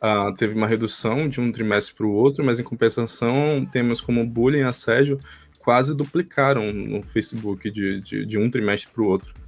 uh, 0.02 0.34
teve 0.34 0.54
uma 0.54 0.66
redução 0.66 1.28
de 1.28 1.42
um 1.42 1.52
trimestre 1.52 1.94
para 1.94 2.06
o 2.06 2.12
outro, 2.12 2.42
mas 2.42 2.58
em 2.58 2.64
compensação, 2.64 3.66
temas 3.70 4.00
como 4.00 4.26
bullying 4.26 4.60
e 4.60 4.62
assédio 4.62 5.20
quase 5.58 5.94
duplicaram 5.94 6.72
no 6.72 7.02
Facebook 7.02 7.70
de, 7.70 8.00
de, 8.00 8.24
de 8.24 8.38
um 8.38 8.50
trimestre 8.50 8.90
para 8.90 9.02
o 9.02 9.06
outro. 9.06 9.43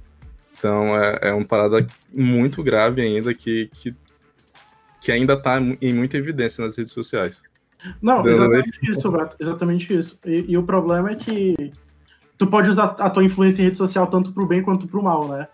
Então 0.57 0.95
é, 0.95 1.19
é 1.21 1.33
uma 1.33 1.45
parada 1.45 1.85
muito 2.11 2.63
grave 2.63 3.01
ainda 3.01 3.33
que, 3.33 3.69
que, 3.73 3.95
que 4.99 5.11
ainda 5.11 5.33
está 5.33 5.59
em 5.59 5.93
muita 5.93 6.17
evidência 6.17 6.63
nas 6.63 6.75
redes 6.75 6.93
sociais. 6.93 7.39
Não, 8.01 8.27
exatamente 8.27 8.79
isso, 8.83 9.11
Beto, 9.11 9.35
exatamente 9.39 9.97
isso. 9.97 10.19
E, 10.25 10.45
e, 10.49 10.57
o 10.57 10.63
problema 10.63 11.11
é 11.11 11.15
que 11.15 11.71
tu 12.37 12.47
pode 12.47 12.69
usar 12.69 12.95
a 12.99 13.09
tua 13.09 13.23
influência 13.23 13.61
em 13.61 13.65
rede 13.65 13.77
social 13.77 14.07
tanto 14.07 14.31
para 14.31 14.43
o 14.43 14.47
bem 14.47 14.63
quanto 14.63 14.87
para 14.87 14.99
o 14.99 15.03
mal, 15.03 15.27
né? 15.27 15.47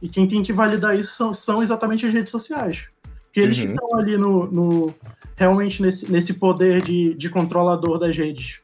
E 0.00 0.08
quem 0.08 0.28
tem 0.28 0.42
que 0.42 0.52
validar 0.52 0.98
isso 0.98 1.14
são, 1.14 1.32
são 1.32 1.62
exatamente 1.62 2.04
as 2.04 2.12
redes 2.12 2.30
sociais. 2.30 2.86
Porque 3.24 3.40
eles 3.40 3.58
uhum. 3.58 3.70
estão 3.70 3.98
ali 3.98 4.16
no, 4.18 4.46
no, 4.46 4.94
realmente 5.36 5.82
nesse, 5.82 6.10
nesse 6.10 6.34
poder 6.34 6.82
de, 6.82 7.14
de 7.14 7.28
controlador 7.30 7.98
das 7.98 8.16
redes. 8.16 8.60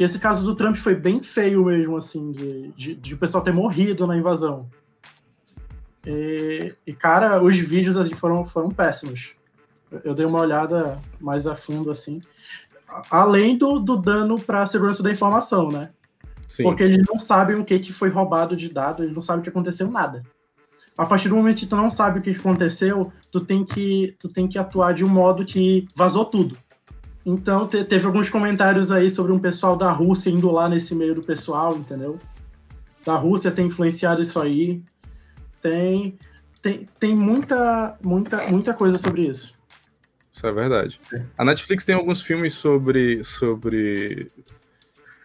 Que 0.00 0.04
esse 0.04 0.18
caso 0.18 0.42
do 0.42 0.54
Trump 0.54 0.76
foi 0.76 0.94
bem 0.94 1.22
feio 1.22 1.66
mesmo, 1.66 1.94
assim, 1.94 2.32
de, 2.32 2.72
de, 2.72 2.94
de 2.94 3.12
o 3.12 3.18
pessoal 3.18 3.44
ter 3.44 3.52
morrido 3.52 4.06
na 4.06 4.16
invasão. 4.16 4.66
E, 6.06 6.74
e, 6.86 6.94
cara, 6.94 7.42
os 7.42 7.54
vídeos 7.58 7.98
assim, 7.98 8.14
foram, 8.14 8.42
foram 8.42 8.70
péssimos. 8.70 9.34
Eu 10.02 10.14
dei 10.14 10.24
uma 10.24 10.40
olhada 10.40 10.98
mais 11.20 11.46
a 11.46 11.54
fundo, 11.54 11.90
assim. 11.90 12.18
Além 13.10 13.58
do, 13.58 13.78
do 13.78 13.94
dano 13.98 14.40
para 14.40 14.62
a 14.62 14.66
segurança 14.66 15.02
da 15.02 15.10
informação, 15.10 15.70
né? 15.70 15.90
Sim. 16.48 16.62
Porque 16.62 16.82
eles 16.82 17.06
não 17.06 17.18
sabem 17.18 17.56
o 17.56 17.64
que, 17.66 17.78
que 17.78 17.92
foi 17.92 18.08
roubado 18.08 18.56
de 18.56 18.70
dado, 18.70 19.02
eles 19.02 19.14
não 19.14 19.20
sabem 19.20 19.40
o 19.40 19.42
que 19.42 19.50
aconteceu, 19.50 19.90
nada. 19.90 20.22
A 20.96 21.04
partir 21.04 21.28
do 21.28 21.36
momento 21.36 21.58
que 21.58 21.66
tu 21.66 21.76
não 21.76 21.90
sabe 21.90 22.20
o 22.20 22.22
que 22.22 22.30
aconteceu, 22.30 23.12
tu 23.30 23.38
tem 23.38 23.66
que, 23.66 24.16
tu 24.18 24.30
tem 24.30 24.48
que 24.48 24.58
atuar 24.58 24.94
de 24.94 25.04
um 25.04 25.08
modo 25.10 25.44
que 25.44 25.86
vazou 25.94 26.24
tudo. 26.24 26.56
Então, 27.24 27.68
te, 27.68 27.84
teve 27.84 28.06
alguns 28.06 28.30
comentários 28.30 28.90
aí 28.90 29.10
sobre 29.10 29.32
um 29.32 29.38
pessoal 29.38 29.76
da 29.76 29.92
Rússia 29.92 30.30
indo 30.30 30.50
lá 30.50 30.68
nesse 30.68 30.94
meio 30.94 31.14
do 31.14 31.22
pessoal, 31.22 31.76
entendeu? 31.76 32.18
Da 33.04 33.16
Rússia 33.16 33.50
tem 33.50 33.66
influenciado 33.66 34.22
isso 34.22 34.40
aí. 34.40 34.82
Tem, 35.60 36.18
tem, 36.62 36.88
tem 36.98 37.14
muita, 37.14 37.98
muita, 38.02 38.46
muita 38.48 38.72
coisa 38.72 38.96
sobre 38.96 39.26
isso. 39.26 39.54
Isso 40.32 40.46
é 40.46 40.52
verdade. 40.52 41.00
A 41.36 41.44
Netflix 41.44 41.84
tem 41.84 41.94
alguns 41.94 42.22
filmes 42.22 42.54
sobre, 42.54 43.22
sobre 43.24 44.28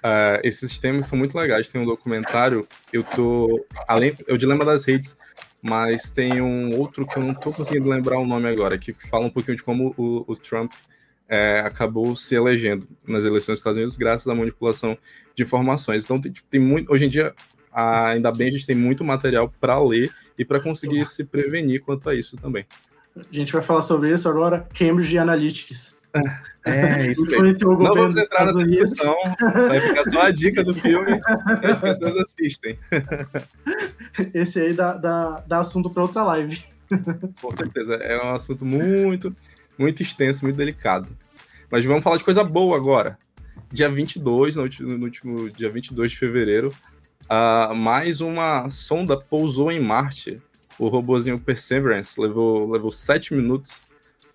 uh, 0.04 0.40
esses 0.44 0.78
temas 0.80 1.08
são 1.08 1.18
muito 1.18 1.38
legais. 1.38 1.70
Tem 1.70 1.80
um 1.80 1.86
documentário, 1.86 2.68
eu 2.92 3.04
tô. 3.04 3.66
Além, 3.88 4.18
é 4.28 4.34
o 4.34 4.38
Dilema 4.38 4.66
das 4.66 4.84
Redes, 4.86 5.16
mas 5.62 6.10
tem 6.10 6.42
um 6.42 6.78
outro 6.78 7.06
que 7.08 7.18
eu 7.18 7.24
não 7.24 7.34
tô 7.34 7.54
conseguindo 7.54 7.88
lembrar 7.88 8.20
o 8.20 8.26
nome 8.26 8.50
agora, 8.50 8.78
que 8.78 8.94
fala 8.94 9.26
um 9.26 9.30
pouquinho 9.30 9.58
de 9.58 9.64
como 9.64 9.94
o, 9.96 10.26
o 10.28 10.36
Trump 10.36 10.74
é, 11.28 11.60
acabou 11.60 12.16
se 12.16 12.36
elegendo 12.36 12.88
nas 13.08 13.26
eleições 13.26 13.56
dos 13.56 13.60
Estados 13.60 13.78
Unidos 13.78 13.98
graças 13.98 14.28
à 14.28 14.36
manipulação 14.36 14.98
de 15.34 15.44
informações. 15.44 16.06
Então, 16.06 16.20
tem, 16.20 16.34
tem 16.50 16.60
muito. 16.60 16.92
Hoje 16.92 17.06
em 17.06 17.10
dia, 17.10 17.34
ainda 17.72 18.32
bem 18.32 18.48
a 18.48 18.52
gente 18.52 18.68
tem 18.68 18.76
muito 18.76 19.04
material 19.04 19.52
para 19.60 19.82
ler 19.82 20.12
e 20.38 20.46
para 20.46 20.60
conseguir 20.60 21.06
se 21.06 21.24
prevenir 21.24 21.82
quanto 21.82 22.10
a 22.10 22.16
isso 22.16 22.38
também. 22.38 22.66
A 23.16 23.36
gente 23.36 23.54
vai 23.54 23.62
falar 23.62 23.82
sobre 23.82 24.14
isso 24.14 24.28
agora, 24.28 24.68
Cambridge 24.74 25.18
Analytics. 25.18 25.96
É, 26.66 27.12
isso 27.12 27.26
mesmo. 27.26 27.78
Não 27.84 27.94
vamos 27.94 28.18
entrar 28.18 28.46
nessa 28.46 28.64
discussão, 28.64 29.16
vai 29.68 29.80
ficar 29.80 30.04
só 30.06 30.22
a 30.24 30.32
dica 30.32 30.64
do 30.64 30.74
filme 30.74 31.20
que 31.60 31.66
as 31.66 31.80
pessoas 31.80 32.16
assistem. 32.18 32.80
Esse 34.34 34.62
aí 34.62 34.74
dá, 34.74 34.94
dá, 34.94 35.44
dá 35.46 35.60
assunto 35.60 35.90
para 35.90 36.04
outra 36.04 36.24
live. 36.24 36.62
Com 37.42 37.52
certeza, 37.56 37.96
é 37.96 38.24
um 38.24 38.34
assunto 38.34 38.66
muito, 38.66 39.36
muito 39.78 40.02
extenso, 40.02 40.44
muito 40.44 40.58
delicado. 40.58 41.08
Mas 41.70 41.84
vamos 41.86 42.04
falar 42.04 42.18
de 42.18 42.24
coisa 42.24 42.44
boa 42.44 42.76
agora. 42.76 43.18
Dia 43.72 43.90
22, 43.90 44.56
no 44.56 44.64
último, 44.64 44.98
no 44.98 45.06
último 45.06 45.50
dia 45.50 45.70
22 45.70 46.12
de 46.12 46.18
fevereiro, 46.18 46.74
uh, 47.26 47.74
mais 47.74 48.22
uma 48.22 48.70
sonda 48.70 49.18
pousou 49.18 49.72
em 49.72 49.80
Marte. 49.80 50.42
O 50.78 50.88
robozinho 50.88 51.40
Perseverance 51.40 52.20
levou, 52.20 52.70
levou 52.70 52.92
sete 52.92 53.34
minutos 53.34 53.80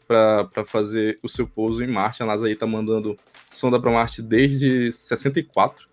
para 0.07 0.65
fazer 0.67 1.19
o 1.23 1.29
seu 1.29 1.47
pouso 1.47 1.85
em 1.85 1.87
Marte. 1.87 2.23
A 2.23 2.27
NASA 2.27 2.47
aí 2.47 2.53
está 2.53 2.67
mandando 2.67 3.17
sonda 3.49 3.81
para 3.81 3.93
Marte 3.93 4.21
desde 4.21 4.91
64, 4.91 5.87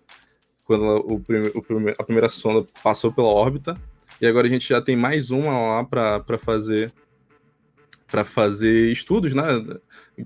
quando 0.64 0.84
o, 1.06 1.20
prime, 1.20 1.50
o 1.54 1.62
prime, 1.62 1.94
a 1.96 2.02
primeira 2.02 2.28
sonda 2.28 2.66
passou 2.82 3.12
pela 3.12 3.28
órbita. 3.28 3.80
E 4.20 4.26
agora 4.26 4.48
a 4.48 4.50
gente 4.50 4.68
já 4.68 4.82
tem 4.82 4.96
mais 4.96 5.30
uma 5.30 5.76
lá 5.76 5.84
para 5.84 6.38
fazer 6.38 6.92
para 8.10 8.24
fazer 8.24 8.90
estudos, 8.90 9.34
né? 9.34 9.44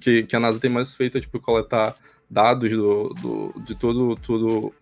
Que, 0.00 0.22
que 0.22 0.36
a 0.36 0.40
NASA 0.40 0.58
tem 0.58 0.70
mais 0.70 0.94
feito 0.94 1.18
é 1.18 1.20
tipo 1.20 1.40
coletar 1.40 1.94
dados 2.30 2.70
do, 2.70 3.08
do, 3.10 3.60
de 3.60 3.74
todo, 3.74 4.16
todo 4.16 4.72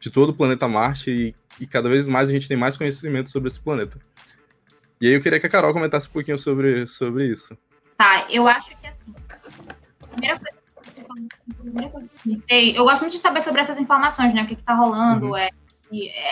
de 0.00 0.10
todo 0.10 0.30
o 0.30 0.34
planeta 0.34 0.66
Marte 0.66 1.10
e, 1.10 1.34
e, 1.60 1.66
cada 1.66 1.88
vez 1.88 2.08
mais 2.08 2.28
a 2.28 2.32
gente 2.32 2.48
tem 2.48 2.56
mais 2.56 2.76
conhecimento 2.76 3.30
sobre 3.30 3.48
esse 3.48 3.60
planeta. 3.60 3.98
E 5.00 5.06
aí 5.06 5.12
eu 5.12 5.22
queria 5.22 5.38
que 5.38 5.46
a 5.46 5.50
Carol 5.50 5.72
comentasse 5.72 6.08
um 6.08 6.12
pouquinho 6.12 6.38
sobre, 6.38 6.86
sobre 6.86 7.26
isso. 7.26 7.56
Tá, 7.96 8.26
eu 8.30 8.46
acho 8.48 8.70
que 8.76 8.86
assim, 8.86 9.14
a 9.28 10.06
primeira 10.08 10.38
coisa 10.38 10.58
que 10.58 11.00
eu, 11.00 11.54
primeira 11.56 11.90
coisa 11.90 12.08
que 12.08 12.14
eu 12.14 12.32
pensei, 12.32 12.78
eu 12.78 12.84
gosto 12.84 13.00
muito 13.00 13.12
de 13.12 13.18
saber 13.18 13.40
sobre 13.42 13.60
essas 13.60 13.78
informações, 13.78 14.34
né? 14.34 14.42
O 14.42 14.46
que, 14.46 14.56
que 14.56 14.62
tá 14.62 14.74
rolando, 14.74 15.28
uhum. 15.28 15.36
é, 15.36 15.48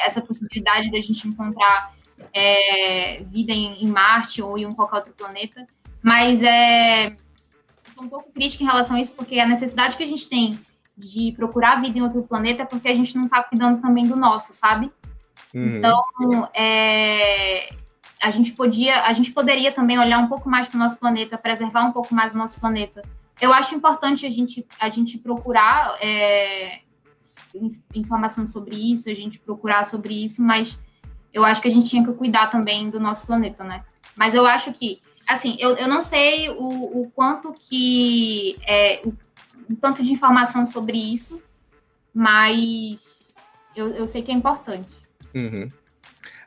essa 0.05 0.21
possibilidade 0.21 0.91
da 0.91 1.01
gente 1.01 1.27
encontrar 1.29 1.93
é, 2.33 3.23
vida 3.25 3.53
em, 3.53 3.85
em, 3.85 3.89
Marte 3.89 4.43
ou 4.43 4.59
em 4.59 4.67
um 4.67 4.73
qualquer 4.73 4.97
outro 4.97 5.13
planeta. 5.13 5.67
Mas 6.03 6.43
é, 6.43 7.17
sou 7.91 8.05
um 8.05 8.09
pouco 8.09 8.33
crítica 8.33 8.63
em 8.63 8.67
relação 8.67 8.97
a 8.97 9.01
isso, 9.01 9.15
porque 9.15 9.39
a 9.39 9.47
necessidade 9.47 9.97
que 9.97 10.03
a 10.03 10.07
gente 10.07 10.29
tem 10.29 10.59
de 10.97 11.33
procurar 11.37 11.81
vida 11.81 11.99
em 11.99 12.03
outro 12.03 12.23
planeta 12.23 12.63
é 12.63 12.67
porque 12.67 12.89
a 12.89 12.95
gente 12.95 13.17
não 13.17 13.25
está 13.25 13.43
cuidando 13.43 13.81
também 13.81 14.07
do 14.07 14.17
nosso, 14.17 14.53
sabe? 14.53 14.93
Uhum. 15.53 15.79
Então, 15.79 16.49
é, 16.55 17.69
a 18.21 18.31
gente 18.31 18.53
podia, 18.53 19.03
a 19.05 19.13
gente 19.13 19.33
poderia 19.33 19.73
também 19.73 19.99
olhar 19.99 20.19
um 20.19 20.29
pouco 20.29 20.49
mais 20.49 20.69
para 20.69 20.77
o 20.77 20.79
nosso 20.79 20.99
planeta, 20.99 21.37
preservar 21.37 21.85
um 21.85 21.93
pouco 21.93 22.15
mais 22.15 22.33
o 22.33 22.37
nosso 22.39 22.59
planeta. 22.61 23.03
Eu 23.41 23.53
acho 23.53 23.75
importante 23.75 24.25
a 24.25 24.31
gente, 24.31 24.65
a 24.79 24.89
gente 24.89 25.19
procurar 25.19 25.97
é, 26.01 26.81
informação 27.95 28.47
sobre 28.47 28.77
isso, 28.77 29.11
a 29.11 29.15
gente 29.15 29.39
procurar 29.39 29.85
sobre 29.85 30.25
isso, 30.25 30.43
mas 30.43 30.79
eu 31.35 31.45
acho 31.45 31.61
que 31.61 31.67
a 31.67 31.71
gente 31.71 31.91
tinha 31.91 32.05
que 32.05 32.13
cuidar 32.13 32.47
também 32.47 32.89
do 32.89 33.01
nosso 33.01 33.27
planeta, 33.27 33.65
né? 33.65 33.85
Mas 34.15 34.35
eu 34.35 34.47
acho 34.47 34.73
que, 34.73 35.03
assim, 35.29 35.57
eu, 35.59 35.71
eu 35.71 35.89
não 35.89 36.01
sei 36.01 36.49
o, 36.49 37.01
o 37.01 37.11
quanto 37.13 37.53
que, 37.53 38.57
é, 38.65 39.03
o, 39.05 39.13
o 39.69 39.75
tanto 39.75 40.03
de 40.05 40.13
informação 40.13 40.65
sobre 40.65 40.97
isso, 40.97 41.43
mas 42.15 43.29
eu, 43.75 43.89
eu 43.89 44.07
sei 44.07 44.23
que 44.23 44.31
é 44.31 44.35
importante. 44.35 45.03
Uhum. 45.35 45.69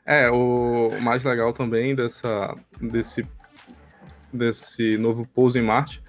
É, 0.06 0.32
o 0.32 0.90
mais 1.02 1.26
legal 1.26 1.52
também 1.52 1.94
dessa, 1.94 2.56
desse, 2.80 3.28
desse 4.32 4.98
novo 4.98 5.28
pouso 5.28 5.60
em 5.60 5.62
Marte, 5.62 6.02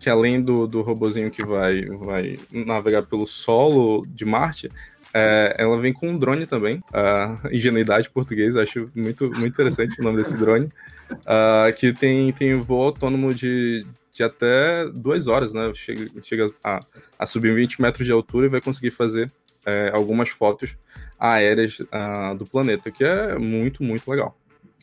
que 0.00 0.10
além 0.10 0.42
do, 0.42 0.66
do 0.66 0.82
robozinho 0.82 1.30
que 1.30 1.46
vai, 1.46 1.82
vai 1.82 2.36
navegar 2.50 3.06
pelo 3.06 3.28
solo 3.28 4.04
de 4.08 4.24
Marte, 4.24 4.68
é, 5.14 5.54
ela 5.58 5.78
vem 5.78 5.92
com 5.92 6.08
um 6.08 6.18
drone 6.18 6.44
também, 6.44 6.82
uh, 6.90 7.48
ingenuidade 7.54 8.10
português, 8.10 8.56
acho 8.56 8.90
muito, 8.94 9.30
muito 9.30 9.46
interessante 9.46 10.00
o 10.00 10.02
nome 10.02 10.16
desse 10.16 10.36
drone, 10.36 10.68
uh, 11.10 11.72
que 11.76 11.92
tem, 11.92 12.32
tem 12.32 12.56
voo 12.56 12.82
autônomo 12.82 13.32
de, 13.32 13.86
de 14.12 14.24
até 14.24 14.88
duas 14.92 15.28
horas, 15.28 15.54
né? 15.54 15.70
Chega, 15.72 16.10
chega 16.20 16.50
a, 16.64 16.80
a 17.16 17.26
subir 17.26 17.54
20 17.54 17.80
metros 17.80 18.04
de 18.04 18.12
altura 18.12 18.46
e 18.46 18.48
vai 18.48 18.60
conseguir 18.60 18.90
fazer 18.90 19.30
é, 19.64 19.92
algumas 19.94 20.30
fotos 20.30 20.76
aéreas 21.18 21.78
uh, 21.78 22.34
do 22.36 22.44
planeta, 22.44 22.90
que 22.90 23.04
é 23.04 23.38
muito, 23.38 23.84
muito 23.84 24.10
legal. 24.10 24.36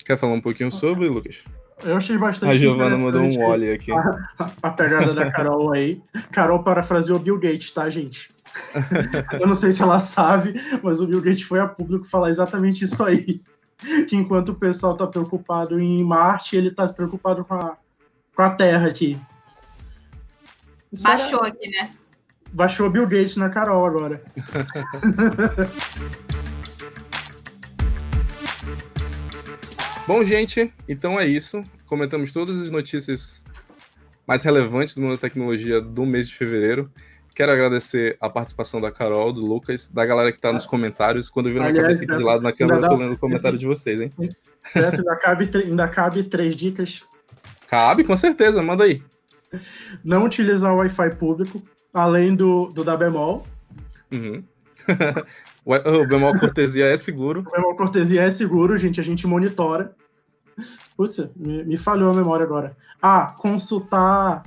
Quer 0.05 0.17
falar 0.17 0.33
um 0.33 0.41
pouquinho 0.41 0.71
sobre, 0.71 1.07
Lucas? 1.09 1.43
Eu 1.83 1.97
achei 1.97 2.17
bastante. 2.17 2.51
A 2.51 2.57
Giovana 2.57 2.97
mandou 2.97 3.21
um 3.21 3.43
olhe 3.43 3.71
aqui. 3.71 3.91
A, 3.91 4.27
a, 4.63 4.69
pegada 4.69 5.13
da 5.13 5.31
Carol 5.31 5.73
aí. 5.73 6.01
Carol 6.31 6.63
parafraseou 6.63 7.19
Bill 7.19 7.37
Gates, 7.39 7.71
tá, 7.71 7.89
gente? 7.89 8.31
Eu 9.39 9.47
não 9.47 9.55
sei 9.55 9.73
se 9.73 9.81
ela 9.81 9.99
sabe, 9.99 10.53
mas 10.81 11.01
o 11.01 11.07
Bill 11.07 11.21
Gates 11.21 11.43
foi 11.43 11.59
a 11.59 11.67
público 11.67 12.05
falar 12.05 12.29
exatamente 12.29 12.83
isso 12.83 13.03
aí. 13.03 13.41
Que 14.07 14.15
enquanto 14.15 14.49
o 14.49 14.55
pessoal 14.55 14.93
está 14.93 15.07
preocupado 15.07 15.79
em 15.79 16.03
Marte, 16.03 16.55
ele 16.55 16.67
está 16.67 16.87
preocupado 16.87 17.43
com 17.43 17.55
a, 17.55 17.75
com 18.35 18.41
a 18.41 18.49
Terra 18.51 18.87
aqui. 18.87 19.19
Baixou 21.01 21.41
aqui, 21.41 21.69
né? 21.69 21.91
Baixou 22.53 22.89
Bill 22.89 23.07
Gates 23.07 23.37
na 23.37 23.49
Carol 23.49 23.85
agora. 23.85 24.21
Bom, 30.05 30.23
gente, 30.25 30.73
então 30.89 31.19
é 31.19 31.25
isso. 31.25 31.63
Comentamos 31.85 32.33
todas 32.33 32.61
as 32.61 32.69
notícias 32.69 33.41
mais 34.27 34.43
relevantes 34.43 34.95
do 34.95 35.01
mundo 35.01 35.13
da 35.13 35.17
tecnologia 35.17 35.79
do 35.79 36.05
mês 36.05 36.27
de 36.27 36.35
fevereiro. 36.35 36.91
Quero 37.41 37.53
agradecer 37.53 38.15
a 38.21 38.29
participação 38.29 38.79
da 38.79 38.91
Carol, 38.91 39.33
do 39.33 39.43
Lucas, 39.43 39.87
da 39.87 40.05
galera 40.05 40.31
que 40.31 40.37
está 40.37 40.53
nos 40.53 40.67
comentários. 40.67 41.27
Quando 41.27 41.49
eu 41.49 41.53
vi 41.53 41.59
minha 41.59 41.73
cabeça 41.73 42.03
aqui 42.03 42.15
de 42.15 42.21
lado 42.21 42.43
na 42.43 42.53
câmera, 42.53 42.81
eu 42.81 42.87
tô 42.87 42.95
lendo 42.95 43.13
o 43.13 43.17
comentário 43.17 43.57
de 43.57 43.65
vocês, 43.65 43.99
hein? 43.99 44.11
Certo, 44.71 44.99
ainda 44.99 45.15
cabe, 45.15 45.49
ainda 45.55 45.87
cabe 45.87 46.21
três 46.21 46.55
dicas. 46.55 47.01
Cabe, 47.67 48.03
com 48.03 48.15
certeza, 48.15 48.61
manda 48.61 48.83
aí. 48.83 49.01
Não 50.03 50.23
utilizar 50.23 50.71
o 50.71 50.77
Wi-Fi 50.77 51.15
público, 51.15 51.63
além 51.91 52.35
do, 52.35 52.67
do 52.67 52.83
da 52.83 52.95
bemol. 52.95 53.47
Uhum. 54.11 54.43
o 55.65 56.05
bemol 56.05 56.37
cortesia 56.37 56.85
é 56.85 56.95
seguro. 56.95 57.39
O 57.39 57.49
bemol 57.57 57.75
cortesia 57.75 58.21
é 58.21 58.29
seguro, 58.29 58.77
gente, 58.77 59.01
a 59.01 59.03
gente 59.03 59.25
monitora. 59.25 59.95
Putz, 60.95 61.27
me, 61.35 61.63
me 61.63 61.75
falhou 61.75 62.11
a 62.11 62.15
memória 62.15 62.45
agora. 62.45 62.77
Ah, 63.01 63.33
consultar 63.35 64.43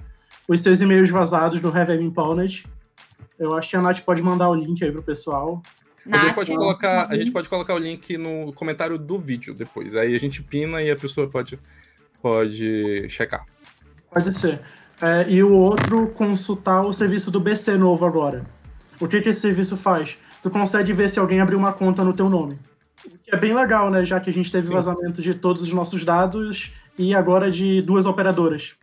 os 0.47 0.61
seus 0.61 0.81
e-mails 0.81 1.11
vazados 1.11 1.61
no 1.61 1.77
Have 1.77 1.93
Impounded. 2.01 2.65
Eu 3.39 3.55
acho 3.57 3.71
que 3.71 3.77
a 3.77 3.83
Nath 3.83 4.01
pode 4.01 4.23
mandar 4.23 4.49
o 4.49 4.55
link 4.55 4.83
aí 4.83 4.93
pro 4.93 5.03
pessoal. 5.03 5.63
a 6.11 6.19
gente, 6.19 6.35
pode 6.35 6.55
colocar, 6.55 7.09
a 7.09 7.17
gente 7.17 7.31
pode 7.31 7.49
colocar 7.49 7.75
o 7.75 7.79
link 7.79 8.17
no 8.17 8.53
comentário 8.53 8.99
do 8.99 9.19
vídeo 9.19 9.55
depois. 9.55 9.95
Aí 9.95 10.15
a 10.15 10.21
gente 10.21 10.43
pina 10.43 10.83
e 10.83 10.91
a 10.91 10.97
pessoa 10.97 11.29
pode, 11.29 11.59
pode 12.23 13.09
checar. 13.09 13.45
Pode 14.11 14.37
ser. 14.39 14.61
É, 15.03 15.29
e 15.29 15.43
o 15.43 15.53
outro, 15.53 16.09
consultar 16.09 16.83
o 16.83 16.93
serviço 16.93 17.31
do 17.31 17.41
BC 17.41 17.77
novo 17.77 18.07
agora. 18.07 18.47
O 19.01 19.09
que, 19.09 19.21
que 19.21 19.31
esse 19.31 19.41
serviço 19.41 19.77
faz? 19.77 20.17
Tu 20.43 20.51
consegue 20.51 20.93
ver 20.93 21.11
se 21.11 21.19
alguém 21.19 21.41
abriu 21.41 21.59
uma 21.59 21.73
conta 21.73 22.05
no 22.05 22.13
teu 22.13 22.31
nome. 22.31 22.59
O 23.05 23.19
que 23.19 23.35
é 23.35 23.37
bem 23.37 23.55
legal, 23.55 23.91
né? 23.91 24.05
Já 24.05 24.21
que 24.21 24.31
a 24.31 24.33
gente 24.33 24.53
teve 24.53 24.69
Sim. 24.69 24.73
vazamento 24.73 25.21
de 25.21 25.35
todos 25.35 25.63
os 25.63 25.73
nossos 25.73 26.05
dados 26.05 26.73
e 26.97 27.15
agora 27.15 27.51
de 27.51 27.83
duas 27.83 28.07
operadoras 28.07 28.77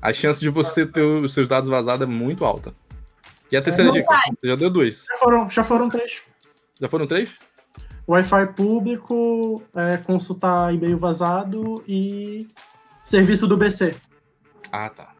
a 0.00 0.12
chance 0.12 0.40
de 0.40 0.48
você 0.48 0.86
ter 0.86 1.02
os 1.02 1.34
seus 1.34 1.48
dados 1.48 1.68
vazados 1.68 2.06
é 2.06 2.10
muito 2.10 2.44
alta. 2.44 2.72
E 3.50 3.56
a 3.56 3.62
terceira 3.62 3.90
é, 3.90 3.92
dica? 3.92 4.06
Vai. 4.06 4.20
Você 4.34 4.48
já 4.48 4.56
deu 4.56 4.70
dois. 4.70 5.04
Já 5.08 5.16
foram, 5.16 5.50
já 5.50 5.64
foram 5.64 5.88
três. 5.88 6.20
Já 6.80 6.88
foram 6.88 7.06
três? 7.06 7.34
Wi-Fi 8.06 8.46
público, 8.54 9.62
é, 9.74 9.98
consultar 9.98 10.74
e-mail 10.74 10.96
vazado 10.96 11.82
e 11.86 12.48
serviço 13.04 13.46
do 13.46 13.56
BC. 13.56 13.94
Ah, 14.72 14.88
tá. 14.88 15.12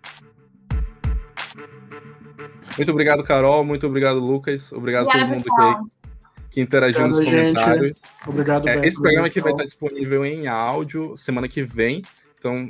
Muito 2.77 2.93
obrigado, 2.93 3.25
Carol. 3.25 3.65
Muito 3.65 3.87
obrigado, 3.87 4.21
Lucas. 4.21 4.73
Obrigado 4.73 5.09
a 5.09 5.13
todo 5.13 5.27
mundo 5.27 5.43
que, 5.45 6.51
que 6.51 6.61
interagiu 6.61 7.05
obrigado, 7.05 7.25
nos 7.25 7.31
comentários. 7.31 7.87
Gente. 7.89 8.01
Obrigado, 8.27 8.69
é, 8.69 8.87
Esse 8.87 9.01
programa 9.01 9.27
aqui 9.27 9.41
vai 9.41 9.53
estar 9.53 9.65
disponível 9.65 10.25
em 10.25 10.47
áudio 10.47 11.17
semana 11.17 11.49
que 11.49 11.63
vem. 11.63 12.03
Então, 12.39 12.69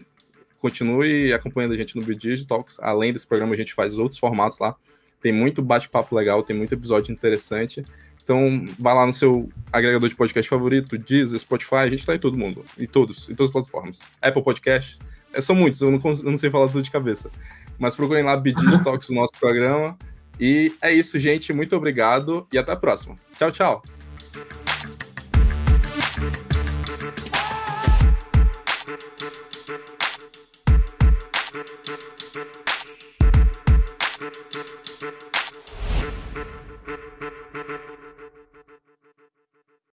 continue 0.58 1.32
acompanhando 1.32 1.74
a 1.74 1.76
gente 1.76 1.94
no 1.94 2.02
BDG 2.02 2.46
Talks. 2.46 2.80
Além 2.80 3.12
desse 3.12 3.26
programa, 3.26 3.54
a 3.54 3.56
gente 3.56 3.74
faz 3.74 3.98
outros 3.98 4.18
formatos 4.18 4.58
lá. 4.58 4.74
Tem 5.20 5.32
muito 5.32 5.62
bate-papo 5.62 6.14
legal, 6.14 6.42
tem 6.42 6.56
muito 6.56 6.72
episódio 6.72 7.12
interessante. 7.12 7.84
Então, 8.22 8.64
vá 8.78 8.92
lá 8.92 9.06
no 9.06 9.12
seu 9.12 9.48
agregador 9.72 10.08
de 10.08 10.14
podcast 10.14 10.48
favorito, 10.48 10.98
Deezer, 10.98 11.38
Spotify, 11.40 11.76
a 11.76 11.90
gente 11.90 12.04
tá 12.04 12.14
em 12.14 12.18
todo 12.18 12.36
mundo, 12.36 12.62
em 12.78 12.86
todos, 12.86 13.28
em 13.28 13.34
todas 13.34 13.48
as 13.48 13.52
plataformas. 13.52 14.00
Apple 14.20 14.42
Podcast, 14.42 14.98
é, 15.32 15.40
são 15.40 15.56
muitos, 15.56 15.80
eu 15.80 15.90
não, 15.90 15.98
eu 15.98 16.30
não 16.30 16.36
sei 16.36 16.50
falar 16.50 16.68
tudo 16.68 16.82
de 16.82 16.90
cabeça. 16.90 17.30
Mas 17.78 17.96
procurem 17.96 18.22
lá 18.22 18.36
BD 18.36 18.60
Talks, 18.84 19.08
o 19.08 19.14
nosso 19.14 19.32
programa. 19.38 19.96
E 20.38 20.74
é 20.82 20.92
isso, 20.92 21.18
gente. 21.18 21.52
Muito 21.52 21.74
obrigado 21.74 22.46
e 22.52 22.58
até 22.58 22.72
a 22.72 22.76
próxima. 22.76 23.16
Tchau, 23.38 23.50
tchau. 23.50 23.82